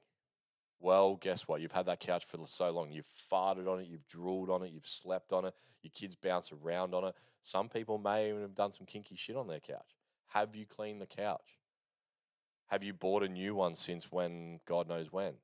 Well, 0.79 1.17
guess 1.17 1.49
what? 1.49 1.61
You've 1.61 1.73
had 1.73 1.87
that 1.87 1.99
couch 1.99 2.25
for 2.25 2.39
so 2.47 2.71
long. 2.71 2.93
You've 2.93 3.11
farted 3.29 3.67
on 3.67 3.81
it, 3.81 3.89
you've 3.89 4.07
drooled 4.07 4.51
on 4.51 4.63
it, 4.63 4.71
you've 4.71 4.87
slept 4.87 5.33
on 5.33 5.47
it, 5.47 5.55
your 5.83 5.91
kids 5.93 6.15
bounce 6.15 6.53
around 6.53 6.95
on 6.95 7.07
it. 7.07 7.17
Some 7.43 7.69
people 7.69 7.99
may 7.99 8.29
even 8.29 8.43
have 8.43 8.55
done 8.55 8.73
some 8.73 8.87
kinky 8.87 9.17
shit 9.17 9.35
on 9.35 9.49
their 9.49 9.59
couch. 9.59 9.97
Have 10.29 10.55
you 10.55 10.65
cleaned 10.65 11.01
the 11.01 11.07
couch? 11.07 11.59
Have 12.73 12.83
you 12.83 12.95
bought 12.95 13.23
a 13.23 13.29
new 13.29 13.55
one 13.55 13.77
since 13.77 14.11
when, 14.11 14.59
God 14.65 14.89
knows 14.89 15.13
when? 15.13 15.35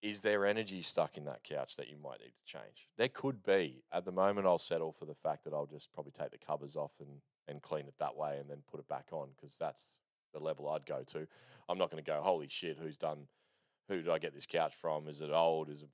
Is 0.00 0.22
there 0.22 0.46
energy 0.46 0.80
stuck 0.80 1.18
in 1.18 1.26
that 1.26 1.44
couch 1.44 1.76
that 1.76 1.90
you 1.90 1.98
might 2.02 2.18
need 2.20 2.32
to 2.32 2.46
change? 2.46 2.88
There 2.96 3.10
could 3.10 3.42
be. 3.42 3.82
At 3.92 4.06
the 4.06 4.12
moment, 4.12 4.46
I'll 4.46 4.56
settle 4.56 4.90
for 4.90 5.04
the 5.04 5.14
fact 5.14 5.44
that 5.44 5.52
I'll 5.52 5.66
just 5.66 5.92
probably 5.92 6.12
take 6.12 6.30
the 6.30 6.38
covers 6.38 6.74
off 6.74 6.92
and, 6.98 7.20
and 7.46 7.60
clean 7.60 7.86
it 7.86 7.92
that 7.98 8.16
way 8.16 8.38
and 8.40 8.48
then 8.48 8.62
put 8.70 8.80
it 8.80 8.88
back 8.88 9.08
on 9.12 9.28
because 9.36 9.58
that's 9.58 9.82
the 10.32 10.38
level 10.38 10.66
I'd 10.70 10.86
go 10.86 11.02
to. 11.08 11.26
I'm 11.68 11.76
not 11.76 11.90
going 11.90 12.02
to 12.02 12.10
go, 12.10 12.22
holy 12.22 12.48
shit, 12.48 12.78
who's 12.80 12.96
done 12.96 13.28
who 13.90 13.96
did 13.96 14.08
I 14.08 14.18
get 14.18 14.34
this 14.34 14.46
couch 14.46 14.72
from? 14.80 15.08
Is 15.08 15.20
it 15.20 15.30
old? 15.30 15.68
Is 15.68 15.82
it, 15.82 15.90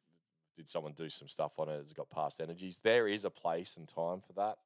did 0.57 0.69
someone 0.69 0.93
do 0.93 1.11
some 1.11 1.27
stuff 1.27 1.59
on 1.59 1.69
it? 1.71 1.79
Has 1.79 1.91
it 1.91 1.97
got 1.97 2.09
past 2.09 2.41
energies? 2.41 2.79
There 2.85 3.09
is 3.09 3.25
a 3.25 3.31
place 3.31 3.75
and 3.77 3.89
time 3.89 4.23
for 4.25 4.33
that. 4.35 4.59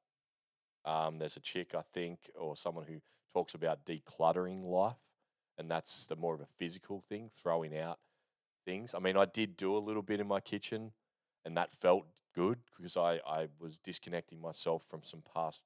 Um, 0.89 1.17
there's 1.17 1.37
a 1.37 1.41
chick, 1.41 1.73
I 1.73 1.81
think, 1.91 2.19
or 2.39 2.55
someone 2.55 2.85
who 2.85 3.01
talks 3.33 3.55
about 3.55 3.85
decluttering 3.87 4.63
life, 4.63 4.95
and 5.57 5.69
that's 5.69 6.05
the 6.07 6.15
more 6.15 6.35
of 6.35 6.41
a 6.41 6.45
physical 6.45 7.03
thing, 7.07 7.29
throwing 7.41 7.77
out 7.77 7.99
things. 8.65 8.93
I 8.93 8.99
mean, 8.99 9.17
I 9.17 9.25
did 9.25 9.57
do 9.57 9.75
a 9.75 9.79
little 9.79 10.01
bit 10.01 10.19
in 10.19 10.27
my 10.27 10.39
kitchen, 10.39 10.91
and 11.45 11.57
that 11.57 11.73
felt 11.73 12.05
good 12.35 12.59
because 12.77 12.97
I, 12.97 13.19
I 13.27 13.47
was 13.59 13.79
disconnecting 13.79 14.39
myself 14.39 14.83
from 14.87 15.01
some 15.03 15.23
past 15.33 15.63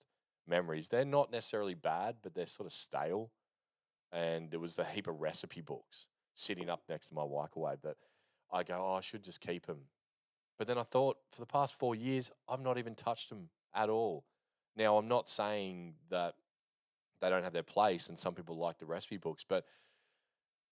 memories. 0.47 0.89
They're 0.89 1.06
not 1.06 1.32
necessarily 1.32 1.73
bad, 1.73 2.17
but 2.21 2.34
they're 2.34 2.47
sort 2.47 2.67
of 2.67 2.73
stale. 2.73 3.32
And 4.12 4.51
there 4.51 4.60
was 4.60 4.75
the 4.75 4.84
heap 4.84 5.08
of 5.08 5.21
recipe 5.21 5.62
books 5.62 6.08
sitting 6.36 6.69
up 6.69 6.84
next 6.89 7.08
to 7.08 7.15
my 7.15 7.25
microwave 7.25 7.82
that 7.84 7.97
I 8.51 8.63
go, 8.63 8.75
oh, 8.77 8.95
I 8.95 9.01
should 9.01 9.23
just 9.23 9.41
keep 9.41 9.65
them. 9.65 9.80
But 10.58 10.67
then 10.67 10.77
I 10.77 10.84
thought 10.84 11.17
for 11.32 11.41
the 11.41 11.47
past 11.47 11.73
four 11.73 11.95
years, 11.95 12.30
I've 12.47 12.62
not 12.62 12.77
even 12.77 12.93
touched 12.93 13.30
them 13.30 13.49
at 13.73 13.89
all. 13.89 14.25
Now, 14.75 14.97
I'm 14.97 15.08
not 15.08 15.27
saying 15.27 15.95
that 16.10 16.36
they 17.21 17.29
don't 17.29 17.43
have 17.43 17.53
their 17.53 17.63
place 17.63 18.10
and 18.10 18.17
some 18.17 18.34
people 18.34 18.57
like 18.57 18.79
the 18.79 18.86
recipe 18.86 19.17
books, 19.17 19.45
but, 19.47 19.65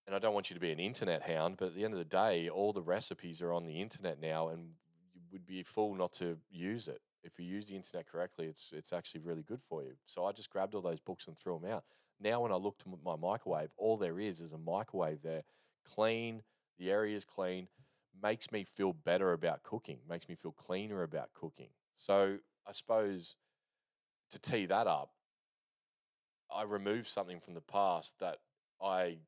and 0.06 0.14
I 0.14 0.18
don't 0.18 0.34
want 0.34 0.50
you 0.50 0.54
to 0.54 0.60
be 0.60 0.72
an 0.72 0.80
internet 0.80 1.22
hound, 1.22 1.56
but 1.58 1.68
at 1.68 1.74
the 1.74 1.84
end 1.84 1.94
of 1.94 1.98
the 1.98 2.04
day, 2.04 2.48
all 2.48 2.72
the 2.72 2.82
recipes 2.82 3.40
are 3.40 3.52
on 3.52 3.64
the 3.64 3.80
internet 3.80 4.20
now 4.20 4.48
and 4.48 4.70
you 5.14 5.22
would 5.32 5.46
be 5.46 5.60
a 5.60 5.64
fool 5.64 5.94
not 5.94 6.12
to 6.14 6.36
use 6.50 6.88
it. 6.88 7.00
If 7.22 7.38
you 7.38 7.44
use 7.44 7.66
the 7.66 7.76
internet 7.76 8.10
correctly, 8.10 8.46
it's, 8.46 8.70
it's 8.72 8.92
actually 8.92 9.20
really 9.20 9.42
good 9.42 9.62
for 9.62 9.82
you. 9.82 9.92
So 10.06 10.24
I 10.24 10.32
just 10.32 10.50
grabbed 10.50 10.74
all 10.74 10.82
those 10.82 11.00
books 11.00 11.26
and 11.26 11.38
threw 11.38 11.58
them 11.58 11.70
out. 11.70 11.84
Now, 12.20 12.40
when 12.40 12.52
I 12.52 12.56
look 12.56 12.78
to 12.78 12.98
my 13.04 13.16
microwave, 13.16 13.70
all 13.78 13.96
there 13.96 14.20
is 14.20 14.40
is 14.40 14.52
a 14.52 14.58
microwave 14.58 15.22
there, 15.22 15.42
clean, 15.84 16.42
the 16.78 16.90
area 16.90 17.16
is 17.16 17.24
clean, 17.24 17.68
makes 18.22 18.50
me 18.52 18.64
feel 18.64 18.92
better 18.92 19.32
about 19.32 19.62
cooking, 19.62 19.98
makes 20.08 20.28
me 20.28 20.34
feel 20.34 20.52
cleaner 20.52 21.02
about 21.02 21.30
cooking. 21.34 21.68
So 21.96 22.38
I 22.66 22.72
suppose 22.72 23.36
to 24.30 24.38
tee 24.38 24.66
that 24.66 24.86
up, 24.86 25.10
I 26.54 26.62
remove 26.62 27.08
something 27.08 27.40
from 27.40 27.54
the 27.54 27.60
past 27.60 28.18
that 28.20 28.38
I 28.82 29.18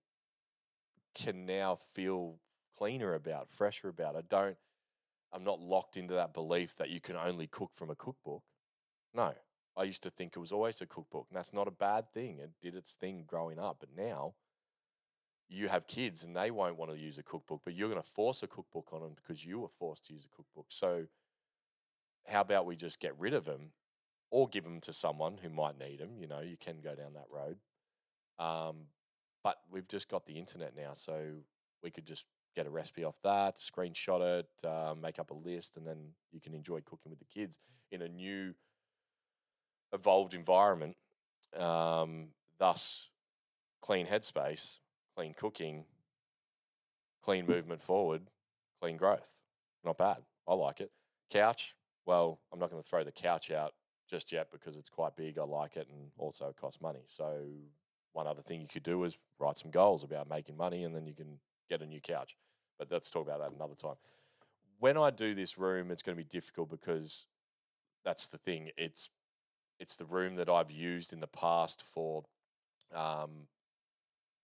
can 1.14 1.46
now 1.46 1.78
feel 1.94 2.37
cleaner 2.76 3.14
about, 3.14 3.50
fresher 3.50 3.88
about. 3.88 4.16
I 4.16 4.22
don't, 4.28 4.56
I'm 5.32 5.44
not 5.44 5.61
locked 5.61 5.96
into 5.96 6.14
that 6.14 6.35
belief 6.35 6.76
that 6.76 6.90
you 6.90 7.00
can 7.00 7.16
only 7.16 7.46
cook 7.46 7.70
from 7.74 7.90
a 7.90 7.94
cookbook. 7.94 8.42
No, 9.14 9.35
I 9.76 9.85
used 9.85 10.02
to 10.02 10.11
think 10.11 10.32
it 10.35 10.40
was 10.40 10.52
always 10.52 10.80
a 10.80 10.87
cookbook, 10.87 11.26
and 11.30 11.37
that's 11.37 11.52
not 11.52 11.68
a 11.68 11.72
bad 11.72 12.12
thing. 12.12 12.38
It 12.38 12.50
did 12.62 12.74
its 12.74 12.92
thing 12.92 13.24
growing 13.26 13.58
up, 13.58 13.78
but 13.80 13.90
now 13.96 14.35
you 15.48 15.68
have 15.68 15.87
kids 15.87 16.24
and 16.24 16.35
they 16.35 16.50
won't 16.50 16.76
want 16.76 16.90
to 16.90 16.98
use 16.98 17.18
a 17.18 17.22
cookbook, 17.22 17.61
but 17.64 17.74
you're 17.74 17.90
going 17.90 18.02
to 18.02 18.08
force 18.08 18.42
a 18.42 18.46
cookbook 18.46 18.88
on 18.92 19.02
them 19.02 19.12
because 19.14 19.44
you 19.44 19.61
were 19.61 19.68
forced 19.68 20.06
to 20.06 20.14
use 20.14 20.24
a 20.24 20.35
cookbook. 20.35 20.66
So, 20.68 21.04
how 22.26 22.40
about 22.40 22.66
we 22.66 22.76
just 22.76 23.00
get 23.00 23.18
rid 23.18 23.35
of 23.35 23.44
them 23.44 23.72
or 24.33 24.49
give 24.49 24.64
them 24.64 24.81
to 24.81 24.92
someone 24.92 25.38
who 25.40 25.51
might 25.51 25.79
need 25.79 26.01
them? 26.01 26.16
You 26.18 26.27
know, 26.27 26.40
you 26.40 26.57
can 26.57 26.81
go 26.83 26.95
down 26.97 27.12
that 27.12 27.27
road. 27.31 27.59
Um, 28.38 28.87
but 29.45 29.59
we've 29.71 29.87
just 29.87 30.09
got 30.09 30.27
the 30.27 30.38
internet 30.38 30.75
now, 30.75 30.92
so 30.95 31.21
we 31.83 31.90
could 31.90 32.07
just 32.07 32.25
get 32.57 32.66
a 32.66 32.71
recipe 32.71 33.05
off 33.05 33.16
that, 33.23 33.59
screenshot 33.59 34.40
it, 34.40 34.66
uh, 34.66 34.95
make 35.01 35.18
up 35.18 35.31
a 35.31 35.35
list, 35.35 35.77
and 35.77 35.87
then 35.87 35.99
you 36.33 36.40
can 36.40 36.55
enjoy 36.55 36.81
cooking 36.81 37.11
with 37.11 37.18
the 37.18 37.27
kids 37.27 37.59
in 37.90 38.03
a 38.03 38.09
new 38.09 38.55
evolved 39.92 40.33
environment, 40.33 40.97
um, 41.59 42.29
thus 42.59 43.11
clean 43.83 44.07
headspace, 44.07 44.79
clean 45.14 45.35
cooking, 45.35 45.85
clean 47.23 47.47
movement 47.47 47.83
forward, 47.83 48.23
clean 48.81 48.97
growth. 48.97 49.31
Not 49.85 49.99
bad. 49.99 50.18
I 50.49 50.55
like 50.55 50.81
it. 50.81 50.90
Couch, 51.31 51.75
well, 52.07 52.40
I'm 52.51 52.59
not 52.59 52.71
going 52.71 52.83
to 52.83 52.88
throw 52.88 53.05
the 53.05 53.12
couch 53.12 53.51
out 53.51 53.75
just 54.12 54.31
yet 54.31 54.48
because 54.53 54.77
it's 54.77 54.90
quite 54.90 55.16
big. 55.16 55.38
I 55.38 55.44
like 55.44 55.77
it 55.77 55.88
and 55.90 56.11
also 56.18 56.46
it 56.48 56.57
costs 56.61 56.83
money. 56.83 57.01
So, 57.07 57.38
one 58.12 58.27
other 58.27 58.42
thing 58.42 58.61
you 58.61 58.68
could 58.68 58.83
do 58.83 59.03
is 59.05 59.16
write 59.38 59.57
some 59.57 59.70
goals 59.70 60.05
about 60.05 60.29
making 60.29 60.55
money 60.55 60.85
and 60.85 60.94
then 60.94 61.07
you 61.07 61.14
can 61.14 61.38
get 61.70 61.81
a 61.81 61.87
new 61.87 62.01
couch. 62.01 62.37
But 62.79 62.88
let's 62.90 63.11
talk 63.11 63.27
about 63.27 63.40
that 63.40 63.57
another 63.57 63.75
time. 63.75 63.94
When 64.81 64.98
I 64.98 65.09
do 65.09 65.35
this 65.35 65.57
room, 65.57 65.90
it's 65.90 66.03
going 66.03 66.14
to 66.14 66.22
be 66.22 66.29
difficult 66.29 66.68
because 66.68 67.25
that's 68.05 68.29
the 68.29 68.37
thing. 68.37 68.68
It's 68.77 69.09
it's 69.81 69.96
the 69.96 70.05
room 70.05 70.37
that 70.37 70.51
I've 70.51 70.70
used 70.70 71.14
in 71.14 71.20
the 71.20 71.27
past 71.27 71.83
for, 71.94 72.22
um, 72.94 73.46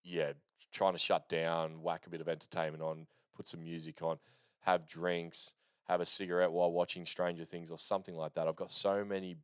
yeah, 0.03 0.33
trying 0.73 0.95
to 0.95 0.99
shut 0.99 1.29
down, 1.29 1.83
whack 1.83 2.07
a 2.07 2.11
bit 2.11 2.23
of 2.23 2.29
entertainment 2.29 2.83
on, 2.83 3.07
put 3.37 3.47
some 3.47 3.61
music 3.61 4.01
on, 4.01 4.19
have 4.61 4.89
drinks, 4.89 5.53
have 5.89 6.01
a 6.01 6.07
cigarette 6.07 6.51
while 6.51 6.73
watching 6.73 7.05
Stranger 7.05 7.45
Things 7.45 7.71
or 7.71 7.79
something 7.79 8.17
like 8.17 8.33
that. 8.35 8.49
I've 8.49 8.57
got 8.57 8.73
so 8.73 9.05
many 9.05 9.37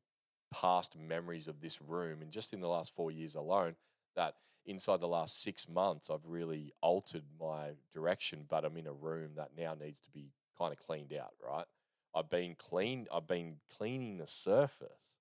past 0.60 0.96
memories 0.98 1.48
of 1.48 1.60
this 1.60 1.80
room, 1.82 2.22
and 2.22 2.30
just 2.30 2.52
in 2.52 2.60
the 2.60 2.68
last 2.68 2.94
four 2.96 3.10
years 3.10 3.34
alone, 3.34 3.76
that 4.16 4.36
inside 4.66 5.00
the 5.00 5.08
last 5.08 5.42
six 5.42 5.68
months, 5.68 6.10
I've 6.10 6.26
really 6.26 6.72
altered 6.82 7.24
my 7.40 7.70
direction. 7.94 8.46
But 8.48 8.64
I'm 8.64 8.76
in 8.78 8.86
a 8.86 8.92
room 8.92 9.32
that 9.36 9.50
now 9.58 9.74
needs 9.74 10.00
to 10.02 10.10
be 10.10 10.30
kind 10.58 10.72
of 10.72 10.78
cleaned 10.78 11.12
out, 11.12 11.34
right? 11.46 11.66
I've 12.14 12.30
been 12.30 12.56
clean. 12.56 13.06
I've 13.12 13.26
been 13.28 13.56
cleaning 13.76 14.18
the 14.18 14.28
surface 14.28 15.14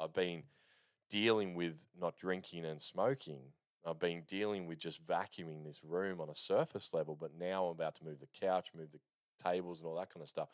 I've 0.00 0.12
been 0.12 0.42
dealing 1.10 1.54
with 1.54 1.74
not 2.00 2.16
drinking 2.16 2.64
and 2.64 2.80
smoking. 2.82 3.40
I've 3.86 3.98
been 3.98 4.22
dealing 4.28 4.66
with 4.66 4.78
just 4.78 5.06
vacuuming 5.06 5.64
this 5.64 5.80
room 5.84 6.20
on 6.20 6.28
a 6.28 6.34
surface 6.34 6.90
level, 6.92 7.16
but 7.20 7.32
now 7.38 7.66
I'm 7.66 7.72
about 7.72 7.96
to 7.96 8.04
move 8.04 8.20
the 8.20 8.46
couch, 8.46 8.68
move 8.76 8.88
the 8.92 9.00
tables, 9.48 9.80
and 9.80 9.88
all 9.88 9.96
that 9.96 10.12
kind 10.12 10.22
of 10.22 10.28
stuff. 10.28 10.48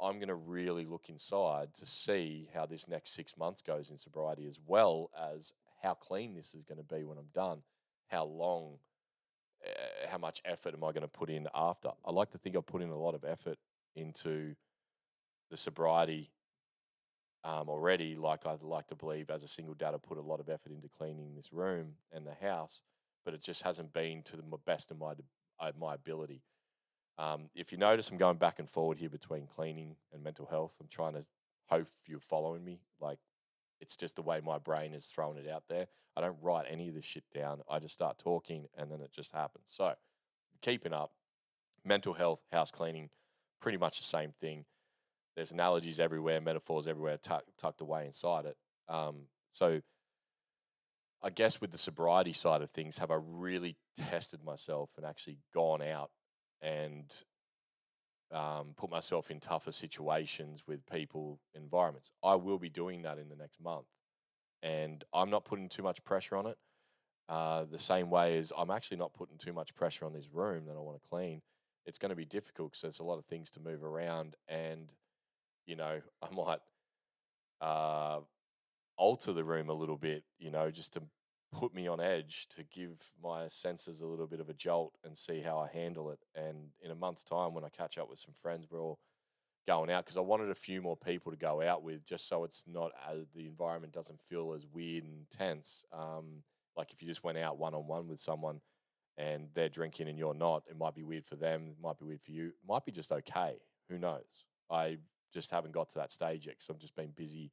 I'm 0.00 0.16
going 0.16 0.28
to 0.28 0.34
really 0.34 0.84
look 0.84 1.08
inside 1.08 1.74
to 1.78 1.86
see 1.86 2.48
how 2.54 2.66
this 2.66 2.86
next 2.86 3.14
six 3.14 3.36
months 3.36 3.62
goes 3.62 3.90
in 3.90 3.98
sobriety, 3.98 4.46
as 4.46 4.58
well 4.66 5.10
as 5.18 5.52
how 5.82 5.94
clean 5.94 6.34
this 6.34 6.54
is 6.54 6.64
going 6.64 6.78
to 6.78 6.94
be 6.94 7.04
when 7.04 7.18
I'm 7.18 7.30
done, 7.34 7.62
how 8.08 8.24
long, 8.24 8.78
uh, 9.66 10.08
how 10.08 10.18
much 10.18 10.42
effort 10.44 10.74
am 10.74 10.84
I 10.84 10.92
going 10.92 11.02
to 11.02 11.08
put 11.08 11.30
in 11.30 11.48
after. 11.54 11.90
I 12.04 12.10
like 12.10 12.30
to 12.32 12.38
think 12.38 12.56
I 12.56 12.60
put 12.60 12.82
in 12.82 12.90
a 12.90 12.98
lot 12.98 13.14
of 13.14 13.24
effort 13.24 13.58
into 13.94 14.54
the 15.50 15.56
sobriety 15.56 16.30
um, 17.44 17.68
already. 17.68 18.16
Like 18.16 18.46
I'd 18.46 18.62
like 18.62 18.88
to 18.88 18.94
believe, 18.96 19.30
as 19.30 19.42
a 19.42 19.48
single 19.48 19.74
dad, 19.74 19.94
I 19.94 19.98
put 19.98 20.18
a 20.18 20.22
lot 20.22 20.40
of 20.40 20.48
effort 20.48 20.72
into 20.72 20.88
cleaning 20.88 21.34
this 21.36 21.52
room 21.52 21.94
and 22.12 22.26
the 22.26 22.34
house, 22.46 22.82
but 23.24 23.32
it 23.32 23.42
just 23.42 23.62
hasn't 23.62 23.92
been 23.92 24.22
to 24.24 24.36
the 24.36 24.42
best 24.66 24.90
of 24.90 24.98
my 24.98 25.14
my 25.78 25.94
ability. 25.94 26.42
Um, 27.18 27.48
if 27.54 27.72
you 27.72 27.78
notice, 27.78 28.10
I'm 28.10 28.18
going 28.18 28.36
back 28.36 28.58
and 28.58 28.68
forward 28.68 28.98
here 28.98 29.08
between 29.08 29.46
cleaning 29.46 29.96
and 30.12 30.22
mental 30.22 30.46
health. 30.46 30.76
I'm 30.80 30.88
trying 30.88 31.14
to 31.14 31.24
hope 31.68 31.88
you're 32.06 32.20
following 32.20 32.64
me. 32.64 32.80
Like 33.00 33.18
it's 33.80 33.96
just 33.96 34.16
the 34.16 34.22
way 34.22 34.40
my 34.44 34.58
brain 34.58 34.92
is 34.92 35.06
throwing 35.06 35.38
it 35.38 35.48
out 35.48 35.64
there. 35.68 35.86
I 36.16 36.20
don't 36.20 36.36
write 36.40 36.66
any 36.68 36.88
of 36.88 36.94
this 36.94 37.04
shit 37.04 37.24
down. 37.34 37.60
I 37.70 37.78
just 37.78 37.94
start 37.94 38.18
talking 38.18 38.68
and 38.76 38.90
then 38.90 39.00
it 39.00 39.12
just 39.12 39.32
happens. 39.32 39.66
So, 39.66 39.92
keeping 40.62 40.94
up, 40.94 41.12
mental 41.84 42.14
health, 42.14 42.40
house 42.50 42.70
cleaning, 42.70 43.10
pretty 43.60 43.76
much 43.76 43.98
the 43.98 44.04
same 44.04 44.32
thing. 44.40 44.64
There's 45.34 45.52
analogies 45.52 46.00
everywhere, 46.00 46.40
metaphors 46.40 46.86
everywhere, 46.86 47.18
tuck, 47.18 47.44
tucked 47.58 47.82
away 47.82 48.06
inside 48.06 48.46
it. 48.46 48.56
Um, 48.88 49.24
so, 49.52 49.82
I 51.22 51.30
guess 51.30 51.60
with 51.60 51.72
the 51.72 51.78
sobriety 51.78 52.32
side 52.32 52.62
of 52.62 52.70
things, 52.70 52.98
have 52.98 53.10
I 53.10 53.18
really 53.20 53.76
tested 53.96 54.42
myself 54.42 54.90
and 54.96 55.04
actually 55.04 55.38
gone 55.52 55.82
out 55.82 56.10
and 56.62 57.12
um, 58.32 58.74
put 58.76 58.90
myself 58.90 59.30
in 59.30 59.40
tougher 59.40 59.72
situations 59.72 60.62
with 60.66 60.84
people, 60.86 61.40
environments? 61.54 62.12
I 62.22 62.34
will 62.34 62.58
be 62.58 62.68
doing 62.68 63.02
that 63.02 63.18
in 63.18 63.28
the 63.28 63.36
next 63.36 63.60
month. 63.60 63.86
And 64.62 65.04
I'm 65.12 65.30
not 65.30 65.44
putting 65.44 65.68
too 65.68 65.82
much 65.82 66.02
pressure 66.04 66.36
on 66.36 66.46
it. 66.46 66.58
Uh, 67.28 67.64
the 67.70 67.78
same 67.78 68.08
way 68.08 68.38
as 68.38 68.52
I'm 68.56 68.70
actually 68.70 68.98
not 68.98 69.12
putting 69.12 69.36
too 69.36 69.52
much 69.52 69.74
pressure 69.74 70.06
on 70.06 70.12
this 70.12 70.28
room 70.32 70.66
that 70.66 70.76
I 70.76 70.80
want 70.80 71.00
to 71.00 71.08
clean. 71.08 71.42
It's 71.84 71.98
going 71.98 72.10
to 72.10 72.16
be 72.16 72.24
difficult 72.24 72.70
because 72.70 72.82
there's 72.82 72.98
a 73.00 73.04
lot 73.04 73.18
of 73.18 73.26
things 73.26 73.50
to 73.52 73.60
move 73.60 73.84
around, 73.84 74.36
and 74.48 74.88
you 75.66 75.76
know 75.76 76.00
I 76.22 76.34
might 76.34 76.60
uh, 77.60 78.20
alter 78.96 79.32
the 79.32 79.44
room 79.44 79.68
a 79.68 79.74
little 79.74 79.96
bit, 79.96 80.24
you 80.38 80.50
know, 80.50 80.70
just 80.70 80.92
to 80.94 81.02
put 81.52 81.74
me 81.74 81.86
on 81.86 82.00
edge 82.00 82.46
to 82.56 82.64
give 82.64 82.98
my 83.22 83.48
senses 83.48 84.00
a 84.00 84.06
little 84.06 84.26
bit 84.26 84.40
of 84.40 84.48
a 84.48 84.54
jolt 84.54 84.94
and 85.04 85.16
see 85.16 85.40
how 85.40 85.58
I 85.58 85.68
handle 85.68 86.10
it. 86.10 86.18
And 86.34 86.68
in 86.82 86.90
a 86.90 86.94
month's 86.94 87.22
time, 87.22 87.54
when 87.54 87.64
I 87.64 87.68
catch 87.68 87.98
up 87.98 88.10
with 88.10 88.18
some 88.18 88.34
friends, 88.40 88.66
we're 88.70 88.82
all 88.82 88.98
going 89.66 89.90
out 89.90 90.04
because 90.04 90.16
I 90.16 90.20
wanted 90.20 90.50
a 90.50 90.54
few 90.54 90.80
more 90.80 90.96
people 90.96 91.32
to 91.32 91.38
go 91.38 91.62
out 91.62 91.82
with, 91.82 92.04
just 92.04 92.28
so 92.28 92.44
it's 92.44 92.64
not 92.66 92.92
the 93.34 93.46
environment 93.46 93.92
doesn't 93.92 94.20
feel 94.20 94.54
as 94.54 94.66
weird 94.72 95.04
and 95.04 95.26
tense. 95.30 95.84
Um, 95.92 96.42
like 96.76 96.92
if 96.92 97.02
you 97.02 97.08
just 97.08 97.24
went 97.24 97.38
out 97.38 97.58
one 97.58 97.74
on 97.74 97.86
one 97.86 98.08
with 98.08 98.20
someone 98.20 98.60
and 99.16 99.48
they're 99.54 99.68
drinking 99.68 100.08
and 100.08 100.18
you're 100.18 100.34
not, 100.34 100.62
it 100.70 100.76
might 100.76 100.94
be 100.94 101.02
weird 101.02 101.24
for 101.26 101.36
them. 101.36 101.68
It 101.70 101.82
might 101.82 101.98
be 101.98 102.04
weird 102.04 102.22
for 102.22 102.32
you. 102.32 102.48
It 102.48 102.68
might 102.68 102.84
be 102.84 102.92
just 102.92 103.12
okay. 103.12 103.54
Who 103.88 103.98
knows? 103.98 104.44
I 104.70 104.98
just 105.32 105.50
haven't 105.50 105.72
got 105.72 105.90
to 105.90 105.98
that 105.98 106.12
stage 106.12 106.46
yet 106.46 106.56
because 106.56 106.70
I've 106.70 106.80
just 106.80 106.96
been 106.96 107.12
busy 107.16 107.50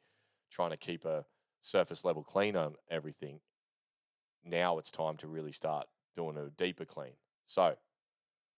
trying 0.51 0.71
to 0.71 0.77
keep 0.77 1.05
a 1.05 1.25
surface 1.61 2.03
level 2.03 2.23
clean 2.23 2.55
on 2.55 2.75
everything. 2.91 3.39
Now 4.45 4.77
it's 4.77 4.91
time 4.91 5.17
to 5.17 5.27
really 5.27 5.51
start 5.51 5.87
doing 6.15 6.37
a 6.37 6.49
deeper 6.49 6.85
clean. 6.85 7.13
So, 7.47 7.75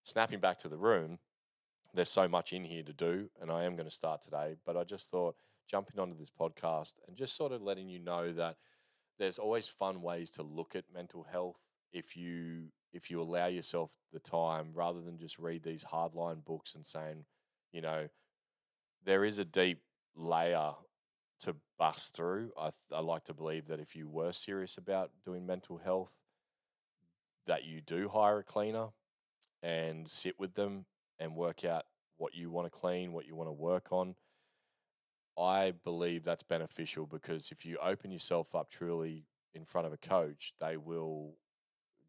snapping 0.04 0.40
back 0.40 0.60
to 0.60 0.70
the 0.70 0.78
room, 0.78 1.20
there's 1.94 2.12
so 2.12 2.28
much 2.28 2.54
in 2.54 2.64
here 2.64 2.84
to 2.84 2.94
do, 2.94 3.30
and 3.42 3.52
I 3.52 3.64
am 3.64 3.76
going 3.76 3.90
to 3.90 3.96
start 3.96 4.22
today. 4.22 4.56
But 4.66 4.78
I 4.78 4.84
just 4.84 5.10
thought 5.10 5.36
jumping 5.68 6.00
onto 6.00 6.18
this 6.18 6.32
podcast 6.32 6.94
and 7.08 7.18
just 7.18 7.36
sort 7.36 7.52
of 7.52 7.62
letting 7.62 7.90
you 7.90 8.00
know 8.00 8.32
that 8.34 8.58
there's 9.18 9.40
always 9.40 9.68
fun 9.68 10.02
ways 10.02 10.30
to 10.32 10.44
look 10.44 10.76
at 10.76 10.84
mental 10.94 11.24
health 11.24 11.58
if 11.94 12.18
you 12.18 12.66
if 12.94 13.10
you 13.12 13.22
allow 13.22 13.48
yourself 13.48 13.92
the 14.14 14.20
time 14.20 14.70
rather 14.74 15.02
than 15.02 15.18
just 15.18 15.38
read 15.38 15.64
these 15.64 15.84
hardline 15.84 16.44
books 16.46 16.76
and 16.76 16.86
saying, 16.86 17.26
you 17.74 17.82
know, 17.82 18.08
there 19.04 19.26
is 19.26 19.38
a 19.38 19.46
deep 19.46 19.82
layer 20.16 20.72
to 21.42 21.56
bust 21.78 22.14
through. 22.14 22.52
I, 22.58 22.72
I 22.92 23.00
like 23.00 23.26
to 23.26 23.34
believe 23.34 23.68
that 23.68 23.80
if 23.80 23.96
you 23.96 24.08
were 24.08 24.32
serious 24.32 24.78
about 24.78 25.12
doing 25.24 25.46
mental 25.46 25.78
health, 25.78 26.12
that 27.48 27.64
you 27.64 27.82
do 27.82 28.10
hire 28.10 28.40
a 28.40 28.44
cleaner 28.44 28.88
and 29.62 30.10
sit 30.10 30.40
with 30.40 30.56
them 30.56 30.86
and 31.20 31.36
work 31.36 31.64
out 31.64 31.86
what 32.18 32.34
you 32.34 32.50
want 32.50 32.66
to 32.66 32.72
clean, 32.72 33.12
what 33.12 33.26
you 33.26 33.36
want 33.36 33.50
to 33.50 33.54
work 33.54 33.92
on. 33.92 34.16
I 35.38 35.74
believe 35.84 36.24
that's 36.24 36.44
beneficial 36.44 37.06
because 37.06 37.52
if 37.52 37.66
you 37.66 37.78
open 37.84 38.12
yourself 38.12 38.56
up 38.56 38.70
truly 38.70 39.26
in 39.54 39.66
front 39.66 39.86
of 39.88 39.94
a 39.94 39.98
coach, 39.98 40.54
they 40.62 40.78
will 40.78 41.36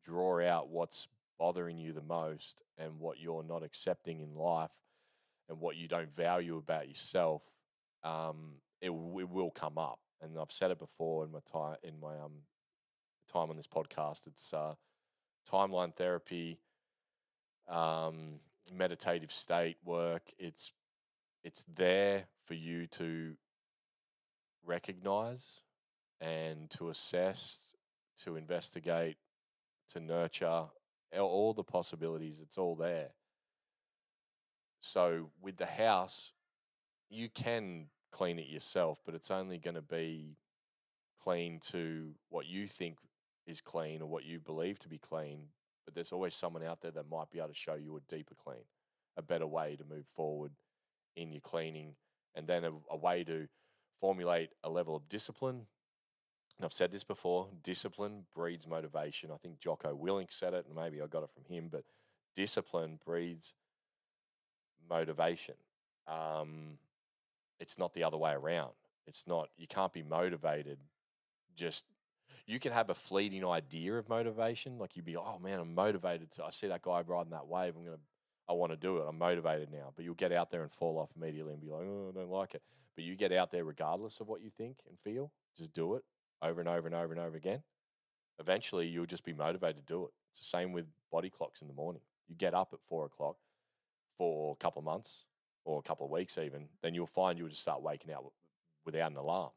draw 0.05 0.41
out 0.47 0.69
what's 0.69 1.09
bothering 1.39 1.77
you 1.77 1.93
the 1.93 2.03
most 2.03 2.62
and 2.79 2.99
what 3.01 3.21
you're 3.21 3.43
not 3.43 3.62
accepting 3.62 4.21
in 4.21 4.35
life 4.35 4.71
and 5.49 5.61
what 5.61 5.77
you 5.77 5.89
don't 5.89 6.15
value 6.15 6.57
about 6.57 6.89
yourself. 6.89 7.43
Um, 8.05 8.55
it, 8.81 8.91
it 8.91 9.31
will 9.31 9.51
come 9.51 9.79
up, 9.79 9.99
and 10.21 10.39
I've 10.39 10.53
said 10.53 10.71
it 10.71 10.79
before 10.79 11.25
in 11.25 11.33
my 11.33 11.41
time 11.51 11.77
in 11.83 11.99
my 12.01 12.19
um 12.19 12.43
time 13.33 13.51
on 13.51 13.57
this 13.57 13.67
podcast. 13.67 14.27
It's 14.27 14.53
uh, 14.53 14.75
timeline 15.51 15.95
therapy, 15.95 16.61
um, 17.69 18.41
meditative 18.73 19.33
state 19.33 19.77
work. 19.85 20.33
It's 20.39 20.73
it's 21.45 21.65
there 21.75 22.25
for 22.47 22.55
you 22.55 22.87
to 22.89 23.37
recognize 24.65 25.61
and 26.21 26.71
to 26.71 26.89
assess, 26.89 27.61
to 28.25 28.37
investigate, 28.37 29.17
to 29.91 30.01
nurture 30.01 30.47
all- 30.47 30.73
all 31.12 31.55
the 31.55 31.62
possibilities. 31.65 32.41
It's 32.41 32.59
all 32.59 32.75
there. 32.75 33.15
So 34.81 35.31
with 35.41 35.57
the 35.57 35.67
house, 35.67 36.33
you 37.09 37.29
can 37.29 37.91
clean 38.16 38.38
it 38.38 38.48
yourself, 38.48 38.98
but 39.05 39.14
it's 39.14 39.31
only 39.31 39.59
going 39.59 39.74
to 39.74 39.83
be 39.83 40.37
clean 41.22 41.61
to 41.61 42.14
what 42.31 42.46
you 42.46 42.66
think 42.66 42.96
is 43.46 43.61
clean 43.61 44.00
or 44.00 44.07
what 44.07 44.24
you 44.24 44.40
believe 44.40 44.79
to 44.79 44.88
be 44.88 44.96
clean. 44.96 45.48
But 45.85 45.94
there's 45.94 46.12
always 46.12 46.35
someone 46.35 46.64
out 46.64 46.81
there 46.81 46.90
that 46.92 47.11
might 47.11 47.31
be 47.31 47.38
able 47.38 47.48
to 47.48 47.55
show 47.55 47.74
you 47.74 47.94
a 47.96 48.14
deeper 48.14 48.35
clean, 48.35 48.64
a 49.18 49.22
better 49.22 49.46
way 49.46 49.76
to 49.76 49.85
move 49.85 50.07
forward 50.14 50.52
in 51.14 51.31
your 51.31 51.42
cleaning, 51.42 51.94
and 52.35 52.46
then 52.46 52.64
a, 52.64 52.70
a 52.90 52.96
way 52.96 53.22
to 53.24 53.48
formulate 54.00 54.50
a 54.64 54.70
level 54.70 54.96
of 54.96 55.09
discipline. 55.11 55.66
And 56.57 56.64
I've 56.64 56.72
said 56.72 56.92
this 56.92 57.05
before 57.05 57.48
discipline 57.62 58.24
breeds 58.35 58.66
motivation. 58.66 59.31
I 59.31 59.37
think 59.37 59.61
Jocko 59.61 59.94
Willink 59.94 60.33
said 60.33 60.55
it, 60.55 60.64
and 60.66 60.74
maybe 60.74 61.02
I 61.02 61.07
got 61.07 61.22
it 61.22 61.31
from 61.35 61.44
him, 61.55 61.68
but 61.70 61.85
discipline 62.35 62.98
breeds 63.05 63.52
motivation. 64.88 65.57
Um, 66.09 66.79
it's 67.61 67.79
not 67.79 67.95
the 67.95 68.05
other 68.05 68.16
way 68.16 68.33
around. 68.33 68.73
It's 69.07 69.25
not, 69.27 69.49
you 69.57 69.66
can't 69.66 69.92
be 69.92 70.03
motivated 70.03 70.79
just, 71.57 71.85
you 72.47 72.61
can 72.61 72.73
have 72.73 72.90
a 72.90 72.95
fleeting 72.95 73.45
idea 73.45 73.95
of 73.95 74.09
motivation. 74.09 74.79
Like 74.79 74.97
you'd 74.97 75.05
be, 75.05 75.16
oh 75.16 75.38
man, 75.42 75.61
I'm 75.61 75.75
motivated 75.75 76.31
to, 76.33 76.45
I 76.45 76.51
see 76.51 76.69
that 76.69 76.83
guy 76.83 77.03
riding 77.07 77.33
that 77.33 77.47
wave. 77.47 77.75
I'm 77.77 77.85
to, 77.85 77.99
I 78.49 78.53
want 78.53 78.73
to 78.73 78.77
do 78.77 78.99
it. 78.99 79.07
I'm 79.09 79.19
motivated 79.19 79.71
now. 79.73 79.92
But 79.95 80.05
you'll 80.05 80.14
get 80.14 80.33
out 80.33 80.51
there 80.51 80.62
and 80.62 80.73
fall 80.73 80.99
off 80.99 81.11
immediately 81.16 81.53
and 81.53 81.61
be 81.61 81.71
like, 81.71 81.83
oh, 81.83 82.12
I 82.14 82.19
don't 82.19 82.31
like 82.31 82.55
it. 82.55 82.62
But 82.95 83.05
you 83.05 83.16
get 83.16 83.33
out 83.33 83.51
there 83.51 83.64
regardless 83.64 84.21
of 84.21 84.29
what 84.29 84.42
you 84.42 84.51
think 84.57 84.79
and 84.88 84.99
feel, 85.01 85.33
just 85.57 85.73
do 85.73 85.95
it 85.95 86.05
over 86.42 86.61
and 86.61 86.69
over 86.69 86.87
and 86.87 86.95
over 86.95 87.12
and 87.12 87.23
over 87.23 87.37
again. 87.37 87.62
Eventually, 88.38 88.87
you'll 88.87 89.07
just 89.07 89.25
be 89.25 89.33
motivated 89.33 89.87
to 89.87 89.92
do 89.92 90.05
it. 90.05 90.11
It's 90.31 90.40
the 90.40 90.47
same 90.47 90.73
with 90.73 90.87
body 91.11 91.31
clocks 91.31 91.62
in 91.62 91.69
the 91.69 91.75
morning. 91.75 92.03
You 92.29 92.35
get 92.37 92.55
up 92.55 92.71
at 92.73 92.79
four 92.88 93.07
o'clock 93.07 93.37
for 94.19 94.53
a 94.53 94.62
couple 94.62 94.81
of 94.81 94.85
months 94.85 95.25
or 95.66 95.81
a 95.81 95.83
couple 95.83 96.07
of 96.07 96.12
weeks, 96.12 96.38
even, 96.38 96.68
then 96.83 96.94
you'll 96.94 97.07
find 97.07 97.38
you'll 97.38 97.48
just 97.48 97.62
start 97.62 97.83
waking 97.83 98.14
up 98.14 98.24
without 98.85 99.11
an 99.11 99.16
alarm. 99.16 99.50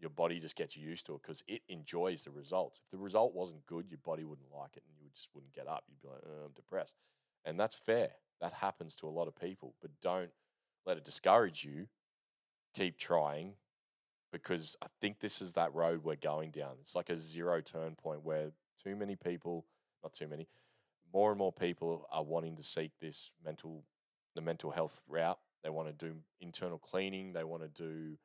Your 0.00 0.10
body 0.10 0.40
just 0.40 0.56
gets 0.56 0.76
used 0.76 1.06
to 1.06 1.14
it 1.14 1.22
because 1.22 1.44
it 1.46 1.60
enjoys 1.68 2.24
the 2.24 2.30
results. 2.30 2.80
If 2.82 2.90
the 2.90 2.98
result 2.98 3.34
wasn't 3.34 3.66
good, 3.66 3.86
your 3.88 4.00
body 4.02 4.24
wouldn't 4.24 4.48
like 4.52 4.76
it 4.76 4.82
and 4.88 4.96
you 4.98 5.10
just 5.14 5.28
wouldn't 5.34 5.52
get 5.52 5.68
up. 5.68 5.84
You'd 5.88 6.00
be 6.00 6.08
like, 6.08 6.22
oh, 6.26 6.46
I'm 6.46 6.52
depressed. 6.52 6.96
And 7.44 7.60
that's 7.60 7.74
fair. 7.74 8.08
That 8.40 8.54
happens 8.54 8.96
to 8.96 9.08
a 9.08 9.10
lot 9.10 9.28
of 9.28 9.36
people, 9.36 9.74
but 9.80 9.90
don't 10.00 10.30
let 10.86 10.96
it 10.96 11.04
discourage 11.04 11.64
you. 11.64 11.86
Keep 12.74 12.98
trying 12.98 13.52
because 14.32 14.74
I 14.82 14.86
think 15.00 15.20
this 15.20 15.42
is 15.42 15.52
that 15.52 15.74
road 15.74 16.02
we're 16.02 16.16
going 16.16 16.50
down. 16.50 16.76
It's 16.80 16.96
like 16.96 17.10
a 17.10 17.18
zero 17.18 17.60
turn 17.60 17.94
point 17.94 18.24
where 18.24 18.52
too 18.82 18.96
many 18.96 19.14
people, 19.14 19.66
not 20.02 20.14
too 20.14 20.26
many, 20.26 20.48
more 21.12 21.30
and 21.30 21.38
more 21.38 21.52
people 21.52 22.08
are 22.10 22.24
wanting 22.24 22.56
to 22.56 22.62
seek 22.62 22.92
this 23.00 23.30
mental, 23.44 23.84
the 24.34 24.40
mental 24.40 24.70
health 24.70 25.00
route. 25.08 25.38
They 25.62 25.70
want 25.70 25.88
to 25.88 26.06
do 26.06 26.16
internal 26.40 26.78
cleaning. 26.78 27.32
They 27.32 27.44
want 27.44 27.62
to 27.62 27.68
do 27.68 28.16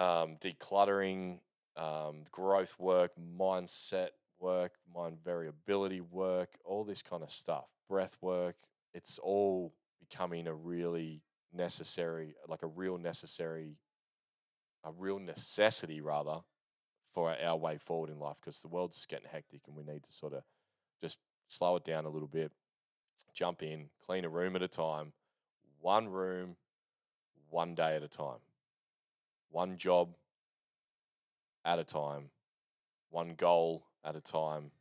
um, 0.00 0.36
decluttering, 0.40 1.38
um, 1.76 2.24
growth 2.30 2.74
work, 2.78 3.12
mindset 3.18 4.08
work, 4.40 4.72
mind 4.94 5.18
variability 5.24 6.00
work, 6.00 6.50
all 6.64 6.84
this 6.84 7.02
kind 7.02 7.22
of 7.22 7.32
stuff, 7.32 7.66
breath 7.88 8.16
work. 8.20 8.56
It's 8.94 9.18
all 9.18 9.74
becoming 9.98 10.46
a 10.46 10.54
really 10.54 11.22
necessary, 11.52 12.34
like 12.48 12.62
a 12.62 12.66
real 12.66 12.98
necessary, 12.98 13.76
a 14.84 14.92
real 14.92 15.18
necessity 15.18 16.00
rather 16.00 16.40
for 17.14 17.34
our 17.34 17.56
way 17.56 17.78
forward 17.78 18.10
in 18.10 18.18
life 18.18 18.36
because 18.40 18.60
the 18.60 18.68
world's 18.68 19.04
getting 19.06 19.28
hectic 19.30 19.62
and 19.66 19.76
we 19.76 19.82
need 19.82 20.02
to 20.04 20.12
sort 20.12 20.34
of 20.34 20.42
just 21.02 21.18
slow 21.48 21.76
it 21.76 21.84
down 21.84 22.04
a 22.04 22.10
little 22.10 22.28
bit, 22.28 22.52
jump 23.38 23.62
in, 23.62 23.88
clean 24.04 24.24
a 24.24 24.28
room 24.28 24.56
at 24.56 24.62
a 24.62 24.68
time, 24.68 25.12
one 25.80 26.08
room, 26.08 26.56
one 27.50 27.76
day 27.76 27.94
at 27.94 28.02
a 28.02 28.08
time. 28.08 28.40
one 29.50 29.76
job 29.78 30.08
at 31.64 31.78
a 31.78 31.84
time, 31.84 32.30
one 33.10 33.34
goal 33.34 33.84
at 34.04 34.16
a 34.16 34.20
time. 34.20 34.72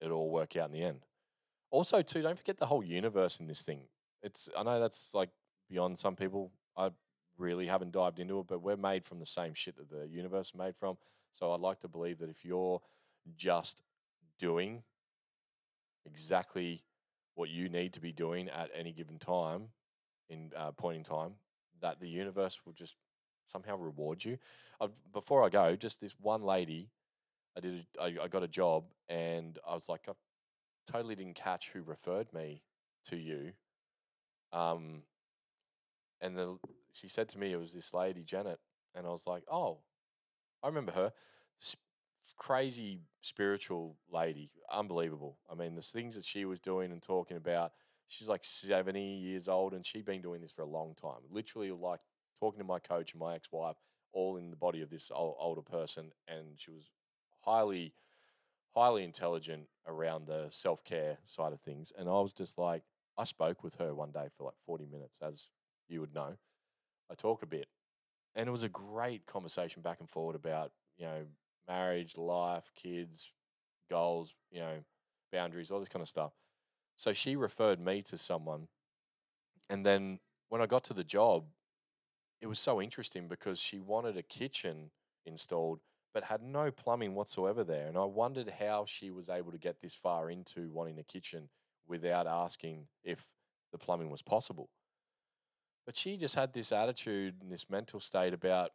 It'll 0.00 0.18
all 0.18 0.30
work 0.30 0.56
out 0.56 0.70
in 0.70 0.72
the 0.72 0.82
end. 0.82 1.00
Also, 1.70 2.02
too, 2.02 2.22
don't 2.22 2.38
forget 2.38 2.58
the 2.58 2.66
whole 2.66 2.82
universe 2.82 3.40
in 3.40 3.46
this 3.46 3.62
thing. 3.62 3.82
It's 4.22 4.48
I 4.56 4.62
know 4.62 4.80
that's 4.80 5.12
like 5.12 5.30
beyond 5.68 5.98
some 5.98 6.16
people. 6.16 6.50
I 6.76 6.90
really 7.36 7.66
haven't 7.66 7.92
dived 7.92 8.20
into 8.20 8.40
it, 8.40 8.46
but 8.48 8.62
we're 8.62 8.76
made 8.76 9.04
from 9.04 9.18
the 9.20 9.26
same 9.26 9.54
shit 9.54 9.76
that 9.76 9.90
the 9.90 10.08
universe 10.08 10.52
made 10.56 10.76
from. 10.76 10.96
So 11.32 11.52
I'd 11.52 11.60
like 11.60 11.80
to 11.80 11.88
believe 11.88 12.18
that 12.20 12.30
if 12.30 12.44
you're 12.44 12.80
just 13.36 13.82
doing 14.38 14.82
exactly 16.06 16.82
what 17.34 17.50
you 17.50 17.68
need 17.68 17.92
to 17.94 18.00
be 18.00 18.12
doing 18.12 18.48
at 18.48 18.70
any 18.74 18.92
given 18.92 19.18
time, 19.18 19.68
in 20.28 20.50
uh, 20.56 20.72
point 20.72 20.98
in 20.98 21.04
time, 21.04 21.32
that 21.80 22.00
the 22.00 22.08
universe 22.08 22.60
will 22.64 22.72
just 22.72 22.96
somehow 23.46 23.76
reward 23.76 24.24
you. 24.24 24.38
before 25.12 25.44
I 25.44 25.48
go, 25.48 25.76
just 25.76 26.00
this 26.00 26.14
one 26.20 26.42
lady, 26.42 26.90
I 27.56 27.60
did, 27.60 27.86
a, 27.98 28.02
I, 28.02 28.24
I 28.24 28.28
got 28.28 28.42
a 28.42 28.48
job, 28.48 28.84
and 29.08 29.58
I 29.68 29.74
was 29.74 29.88
like, 29.88 30.02
I 30.08 30.12
totally 30.90 31.14
didn't 31.14 31.34
catch 31.34 31.70
who 31.72 31.82
referred 31.82 32.32
me 32.32 32.62
to 33.06 33.16
you. 33.16 33.52
Um, 34.52 35.02
and 36.20 36.36
the, 36.36 36.56
she 36.92 37.08
said 37.08 37.28
to 37.30 37.38
me 37.38 37.52
it 37.52 37.56
was 37.56 37.72
this 37.72 37.92
lady 37.92 38.22
Janet, 38.22 38.60
and 38.94 39.06
I 39.06 39.10
was 39.10 39.26
like, 39.26 39.42
oh, 39.50 39.78
I 40.62 40.68
remember 40.68 40.92
her. 40.92 41.12
Crazy 42.36 43.00
spiritual 43.22 43.96
lady, 44.10 44.50
unbelievable. 44.70 45.38
I 45.50 45.54
mean, 45.54 45.76
the 45.76 45.82
things 45.82 46.14
that 46.14 46.24
she 46.24 46.44
was 46.44 46.60
doing 46.60 46.92
and 46.92 47.02
talking 47.02 47.36
about. 47.36 47.72
She's 48.08 48.28
like 48.28 48.44
seventy 48.44 49.16
years 49.16 49.48
old, 49.48 49.72
and 49.72 49.86
she'd 49.86 50.04
been 50.04 50.20
doing 50.20 50.42
this 50.42 50.52
for 50.52 50.62
a 50.62 50.66
long 50.66 50.94
time. 51.00 51.20
Literally, 51.30 51.70
like 51.70 52.00
talking 52.38 52.58
to 52.58 52.64
my 52.64 52.78
coach 52.78 53.12
and 53.12 53.20
my 53.20 53.34
ex-wife, 53.34 53.76
all 54.12 54.36
in 54.36 54.50
the 54.50 54.56
body 54.56 54.82
of 54.82 54.90
this 54.90 55.10
old, 55.14 55.36
older 55.38 55.62
person, 55.62 56.12
and 56.28 56.58
she 56.58 56.70
was 56.70 56.90
highly, 57.40 57.94
highly 58.74 59.04
intelligent 59.04 59.68
around 59.86 60.26
the 60.26 60.46
self-care 60.50 61.18
side 61.24 61.52
of 61.52 61.60
things. 61.60 61.92
And 61.98 62.08
I 62.08 62.20
was 62.20 62.32
just 62.34 62.58
like, 62.58 62.82
I 63.16 63.24
spoke 63.24 63.64
with 63.64 63.76
her 63.76 63.94
one 63.94 64.10
day 64.10 64.28
for 64.36 64.44
like 64.44 64.58
forty 64.66 64.86
minutes, 64.86 65.18
as 65.22 65.48
you 65.88 66.00
would 66.00 66.14
know. 66.14 66.36
I 67.10 67.14
talk 67.14 67.42
a 67.42 67.46
bit, 67.46 67.68
and 68.34 68.48
it 68.48 68.52
was 68.52 68.64
a 68.64 68.68
great 68.68 69.24
conversation 69.26 69.82
back 69.82 70.00
and 70.00 70.10
forward 70.10 70.36
about 70.36 70.72
you 70.98 71.06
know 71.06 71.22
marriage, 71.68 72.16
life, 72.16 72.70
kids, 72.74 73.30
goals, 73.90 74.34
you 74.50 74.60
know, 74.60 74.78
boundaries, 75.32 75.70
all 75.70 75.80
this 75.80 75.88
kind 75.88 76.02
of 76.02 76.08
stuff. 76.08 76.32
So 76.96 77.12
she 77.12 77.36
referred 77.36 77.80
me 77.80 78.02
to 78.02 78.18
someone, 78.18 78.68
and 79.68 79.84
then 79.84 80.20
when 80.48 80.60
I 80.60 80.66
got 80.66 80.84
to 80.84 80.94
the 80.94 81.04
job, 81.04 81.44
it 82.40 82.46
was 82.46 82.60
so 82.60 82.80
interesting 82.80 83.26
because 83.26 83.58
she 83.58 83.80
wanted 83.80 84.16
a 84.16 84.22
kitchen 84.22 84.90
installed 85.26 85.80
but 86.14 86.24
had 86.24 86.42
no 86.42 86.70
plumbing 86.70 87.14
whatsoever 87.14 87.64
there. 87.64 87.88
And 87.88 87.98
I 87.98 88.04
wondered 88.04 88.54
how 88.60 88.84
she 88.86 89.10
was 89.10 89.28
able 89.28 89.50
to 89.50 89.58
get 89.58 89.82
this 89.82 89.96
far 89.96 90.30
into 90.30 90.70
wanting 90.70 91.00
a 91.00 91.02
kitchen 91.02 91.48
without 91.88 92.28
asking 92.28 92.86
if 93.02 93.28
the 93.72 93.78
plumbing 93.78 94.10
was 94.10 94.22
possible. 94.22 94.70
But 95.84 95.98
she 95.98 96.16
just 96.16 96.36
had 96.36 96.54
this 96.54 96.70
attitude 96.70 97.34
and 97.42 97.50
this 97.50 97.68
mental 97.68 97.98
state 97.98 98.32
about 98.32 98.70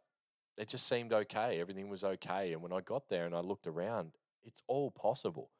it 0.56 0.68
just 0.68 0.86
seemed 0.88 1.12
okay. 1.12 1.60
Everything 1.60 1.88
was 1.88 2.04
okay. 2.04 2.52
And 2.52 2.62
when 2.62 2.72
I 2.72 2.80
got 2.80 3.08
there 3.08 3.26
and 3.26 3.34
I 3.34 3.40
looked 3.40 3.66
around, 3.66 4.12
it's 4.44 4.62
all 4.66 4.90
possible. 4.90 5.50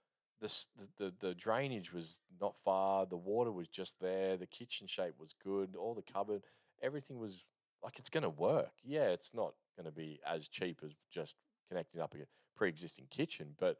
The, 0.40 0.52
the, 0.98 1.12
the 1.20 1.34
drainage 1.34 1.92
was 1.92 2.20
not 2.40 2.56
far. 2.56 3.06
The 3.06 3.16
water 3.16 3.52
was 3.52 3.68
just 3.68 4.00
there. 4.00 4.36
The 4.36 4.46
kitchen 4.46 4.86
shape 4.86 5.14
was 5.18 5.34
good. 5.42 5.76
All 5.76 5.94
the 5.94 6.12
cupboard, 6.12 6.42
everything 6.82 7.18
was 7.18 7.44
like 7.82 7.98
it's 7.98 8.10
going 8.10 8.22
to 8.22 8.30
work. 8.30 8.72
Yeah, 8.84 9.08
it's 9.08 9.32
not 9.34 9.54
going 9.76 9.86
to 9.86 9.96
be 9.96 10.20
as 10.26 10.48
cheap 10.48 10.80
as 10.84 10.92
just 11.10 11.34
connecting 11.68 12.00
up 12.00 12.14
a 12.14 12.26
pre-existing 12.56 13.06
kitchen, 13.10 13.54
but 13.58 13.78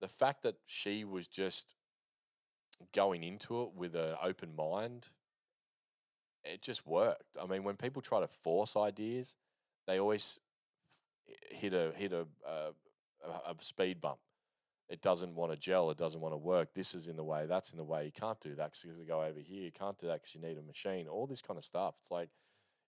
the 0.00 0.08
fact 0.08 0.42
that 0.42 0.56
she 0.66 1.04
was 1.04 1.28
just 1.28 1.74
going 2.94 3.22
into 3.22 3.62
it 3.62 3.70
with 3.74 3.94
an 3.94 4.14
open 4.22 4.54
mind, 4.56 5.08
it 6.44 6.62
just 6.62 6.86
worked. 6.86 7.24
I 7.40 7.46
mean, 7.46 7.64
when 7.64 7.76
people 7.76 8.00
try 8.00 8.20
to 8.20 8.28
force 8.28 8.76
ideas, 8.76 9.34
they 9.86 9.98
always 9.98 10.38
hit 11.50 11.72
a 11.72 11.92
hit 11.96 12.12
a, 12.12 12.26
a, 12.46 12.72
a 13.26 13.54
speed 13.60 14.00
bump. 14.00 14.18
It 14.88 15.02
doesn't 15.02 15.36
want 15.36 15.52
to 15.52 15.56
gel. 15.56 15.90
It 15.90 15.98
doesn't 15.98 16.20
want 16.20 16.32
to 16.32 16.38
work. 16.38 16.74
This 16.74 16.94
is 16.94 17.06
in 17.06 17.16
the 17.16 17.22
way. 17.22 17.46
That's 17.46 17.70
in 17.70 17.78
the 17.78 17.84
way. 17.84 18.04
You 18.06 18.12
can't 18.12 18.40
do 18.40 18.56
that 18.56 18.72
because 18.72 18.84
you 18.84 19.04
go 19.06 19.22
over 19.22 19.38
here. 19.38 19.62
You 19.62 19.70
can't 19.70 19.96
do 19.98 20.08
that 20.08 20.22
because 20.22 20.34
you 20.34 20.40
need 20.40 20.58
a 20.58 20.62
machine. 20.62 21.06
All 21.06 21.28
this 21.28 21.42
kind 21.42 21.58
of 21.58 21.64
stuff. 21.64 21.94
It's 22.00 22.10
like 22.10 22.28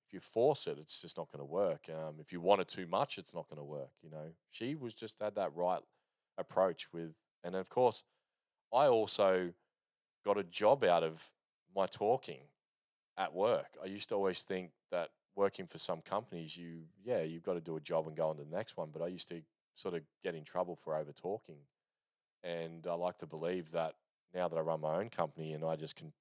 if 0.08 0.12
you 0.12 0.20
force 0.20 0.66
it, 0.66 0.78
it's 0.80 1.00
just 1.00 1.16
not 1.16 1.30
going 1.30 1.40
to 1.40 1.44
work. 1.44 1.88
Um, 1.88 2.16
if 2.18 2.32
you 2.32 2.40
want 2.40 2.60
it 2.60 2.68
too 2.68 2.86
much, 2.86 3.18
it's 3.18 3.34
not 3.34 3.48
going 3.48 3.58
to 3.58 3.64
work. 3.64 3.90
You 4.02 4.10
know, 4.10 4.32
she 4.50 4.74
was 4.74 4.94
just 4.94 5.16
had 5.20 5.36
that 5.36 5.54
right 5.54 5.80
approach 6.38 6.92
with, 6.92 7.12
and 7.44 7.54
of 7.54 7.68
course, 7.68 8.02
I 8.74 8.86
also 8.86 9.52
got 10.24 10.38
a 10.38 10.44
job 10.44 10.82
out 10.82 11.04
of 11.04 11.30
my 11.74 11.86
talking 11.86 12.40
at 13.16 13.32
work. 13.32 13.76
I 13.82 13.86
used 13.86 14.08
to 14.08 14.16
always 14.16 14.40
think 14.42 14.70
that 14.90 15.10
working 15.34 15.66
for 15.66 15.78
some 15.78 16.00
companies, 16.00 16.56
you 16.56 16.82
yeah, 17.04 17.22
you've 17.22 17.44
got 17.44 17.54
to 17.54 17.60
do 17.60 17.76
a 17.76 17.80
job 17.80 18.06
and 18.06 18.16
go 18.16 18.28
on 18.28 18.36
to 18.36 18.44
the 18.44 18.56
next 18.56 18.76
one. 18.76 18.90
But 18.92 19.02
I 19.02 19.08
used 19.08 19.28
to 19.30 19.42
sort 19.74 19.94
of 19.94 20.02
get 20.22 20.34
in 20.34 20.44
trouble 20.44 20.76
for 20.76 20.96
over 20.96 21.12
talking, 21.12 21.58
and 22.42 22.86
I 22.86 22.94
like 22.94 23.18
to 23.18 23.26
believe 23.26 23.70
that 23.72 23.94
now 24.34 24.48
that 24.48 24.56
I 24.56 24.60
run 24.60 24.80
my 24.80 24.96
own 24.96 25.10
company 25.10 25.52
and 25.52 25.64
I 25.64 25.76
just 25.76 25.96
can 25.96 26.12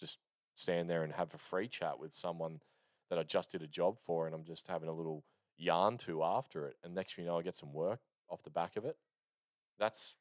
just 0.00 0.18
stand 0.54 0.88
there 0.88 1.04
and 1.04 1.12
have 1.12 1.34
a 1.34 1.38
free 1.38 1.68
chat 1.68 1.98
with 1.98 2.14
someone 2.14 2.60
that 3.10 3.18
I 3.18 3.22
just 3.22 3.50
did 3.52 3.62
a 3.62 3.66
job 3.66 3.98
for, 4.04 4.26
and 4.26 4.34
I'm 4.34 4.44
just 4.44 4.68
having 4.68 4.88
a 4.88 4.94
little 4.94 5.24
yarn 5.56 5.98
to 5.98 6.22
after 6.22 6.66
it, 6.66 6.76
and 6.84 6.94
next 6.94 7.14
thing 7.14 7.24
you 7.24 7.30
know, 7.30 7.38
I 7.38 7.42
get 7.42 7.56
some 7.56 7.72
work 7.72 8.00
off 8.30 8.42
the 8.42 8.50
back 8.50 8.76
of 8.76 8.84
it. 8.84 8.96
That's 9.78 10.14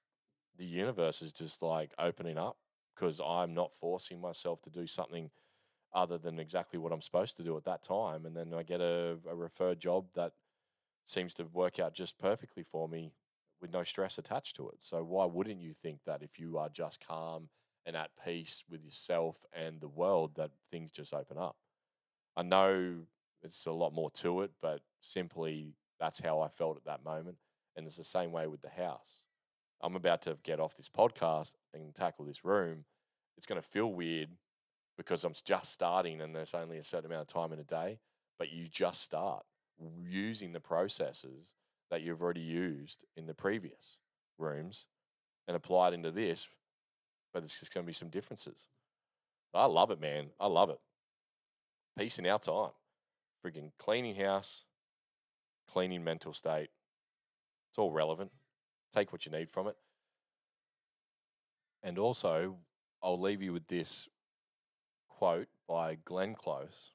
the 0.57 0.65
universe 0.65 1.21
is 1.21 1.33
just 1.33 1.61
like 1.61 1.91
opening 1.99 2.37
up 2.37 2.57
because 2.95 3.19
I'm 3.23 3.53
not 3.53 3.75
forcing 3.75 4.19
myself 4.19 4.61
to 4.63 4.69
do 4.69 4.87
something 4.87 5.29
other 5.97 6.19
than 6.19 6.39
exactly 6.39 6.77
what 6.77 6.93
I'm 6.93 7.01
supposed 7.01 7.37
to 7.37 7.43
do 7.43 7.57
at 7.57 7.65
that 7.65 7.81
time. 7.81 8.27
And 8.27 8.35
then 8.35 8.53
I 8.53 8.61
get 8.61 8.81
a, 8.81 9.17
a 9.27 9.35
referred 9.35 9.79
job 9.79 10.05
that 10.13 10.33
seems 11.05 11.33
to 11.33 11.43
work 11.45 11.79
out 11.79 11.95
just 11.95 12.19
perfectly 12.19 12.61
for 12.61 12.87
me 12.87 13.13
with 13.59 13.73
no 13.73 13.83
stress 13.83 14.19
attached 14.19 14.55
to 14.57 14.69
it. 14.69 14.75
So 14.77 15.03
why 15.03 15.25
wouldn't 15.25 15.59
you 15.59 15.73
think 15.73 16.01
that 16.05 16.21
if 16.21 16.37
you 16.37 16.59
are 16.59 16.69
just 16.69 17.05
calm 17.05 17.49
and 17.83 17.97
at 17.97 18.11
peace 18.23 18.63
with 18.69 18.83
yourself 18.83 19.43
and 19.51 19.81
the 19.81 19.87
world 19.87 20.35
that 20.35 20.51
things 20.69 20.91
just 20.91 21.15
open 21.15 21.39
up? 21.39 21.55
I 22.35 22.43
know 22.43 22.97
it's 23.41 23.65
a 23.65 23.71
lot 23.71 23.91
more 23.91 24.11
to 24.11 24.41
it, 24.41 24.51
but 24.61 24.81
simply 25.01 25.73
that's 25.99 26.19
how 26.19 26.41
I 26.41 26.47
felt 26.47 26.77
at 26.77 26.85
that 26.85 27.03
moment. 27.03 27.37
And 27.75 27.87
it's 27.87 27.97
the 27.97 28.03
same 28.03 28.31
way 28.31 28.45
with 28.45 28.61
the 28.61 28.69
house. 28.69 29.25
I'm 29.81 29.95
about 29.95 30.21
to 30.23 30.37
get 30.43 30.59
off 30.59 30.77
this 30.77 30.89
podcast 30.95 31.53
and 31.73 31.95
tackle 31.95 32.25
this 32.25 32.45
room. 32.45 32.85
It's 33.35 33.47
going 33.47 33.61
to 33.61 33.67
feel 33.67 33.91
weird 33.91 34.29
because 34.97 35.23
I'm 35.23 35.33
just 35.45 35.71
starting 35.71 36.21
and 36.21 36.35
there's 36.35 36.53
only 36.53 36.77
a 36.77 36.83
certain 36.83 37.05
amount 37.05 37.21
of 37.21 37.27
time 37.27 37.53
in 37.53 37.59
a 37.59 37.63
day, 37.63 37.99
but 38.39 38.51
you 38.51 38.67
just 38.67 39.01
start 39.01 39.45
using 40.03 40.53
the 40.53 40.59
processes 40.59 41.53
that 41.89 42.01
you've 42.01 42.21
already 42.21 42.41
used 42.41 43.05
in 43.15 43.27
the 43.27 43.33
previous 43.33 43.99
rooms 44.37 44.85
and 45.47 45.55
apply 45.55 45.89
it 45.89 45.93
into 45.93 46.11
this, 46.11 46.47
but 47.33 47.41
there's 47.41 47.59
just 47.59 47.73
going 47.73 47.85
to 47.85 47.87
be 47.87 47.93
some 47.93 48.09
differences. 48.09 48.67
I 49.53 49.65
love 49.65 49.91
it, 49.91 50.01
man. 50.01 50.27
I 50.39 50.47
love 50.47 50.69
it. 50.69 50.79
Peace 51.97 52.19
in 52.19 52.27
our 52.27 52.39
time. 52.39 52.71
Freaking 53.45 53.71
cleaning 53.79 54.15
house, 54.15 54.63
cleaning 55.71 56.03
mental 56.03 56.33
state. 56.33 56.69
It's 57.69 57.77
all 57.77 57.91
relevant. 57.91 58.31
Take 58.93 59.11
what 59.11 59.25
you 59.25 59.31
need 59.31 59.49
from 59.49 59.67
it. 59.67 59.75
And 61.83 61.97
also, 61.97 62.57
I'll 63.01 63.19
leave 63.19 63.41
you 63.41 63.53
with 63.53 63.67
this 63.67 64.09
quote 65.17 65.47
by 65.67 65.97
Glenn 66.05 66.35
Close 66.35 66.91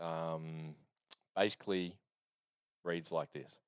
um, 0.00 0.76
basically 1.34 1.96
reads 2.84 3.10
like 3.10 3.32
this 3.32 3.58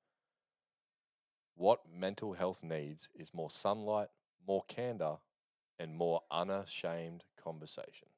What 1.55 1.81
mental 1.93 2.33
health 2.33 2.63
needs 2.63 3.09
is 3.13 3.33
more 3.33 3.51
sunlight, 3.51 4.07
more 4.47 4.63
candor, 4.69 5.15
and 5.77 5.95
more 5.95 6.21
unashamed 6.31 7.25
conversations. 7.43 8.11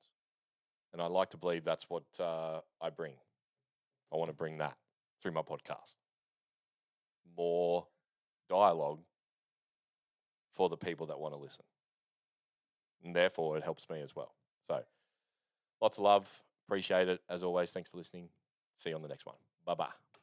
And 0.94 1.02
I 1.02 1.08
like 1.08 1.32
to 1.32 1.38
believe 1.38 1.64
that's 1.64 1.90
what 1.90 2.04
uh, 2.20 2.60
I 2.80 2.90
bring. 2.92 3.14
I 4.14 4.16
want 4.16 4.30
to 4.30 4.36
bring 4.38 4.60
that 4.60 4.78
through 5.22 5.32
my 5.32 5.42
podcast. 5.42 5.98
More 7.36 7.88
dialogue 8.48 9.00
for 10.54 10.70
the 10.70 10.78
people 10.78 11.08
that 11.08 11.20
want 11.20 11.34
to 11.34 11.40
listen. 11.40 11.66
And 13.04 13.16
therefore, 13.16 13.58
it 13.58 13.64
helps 13.64 13.90
me 13.90 14.02
as 14.02 14.16
well. 14.16 14.34
Lots 15.82 15.98
of 15.98 16.04
love. 16.04 16.30
Appreciate 16.68 17.08
it. 17.08 17.22
As 17.30 17.44
always, 17.44 17.72
thanks 17.72 17.90
for 17.90 17.98
listening. 17.98 18.30
See 18.78 18.90
you 18.90 18.96
on 18.96 19.02
the 19.02 19.08
next 19.08 19.26
one. 19.26 19.36
Bye 19.66 19.76
bye. 19.76 20.09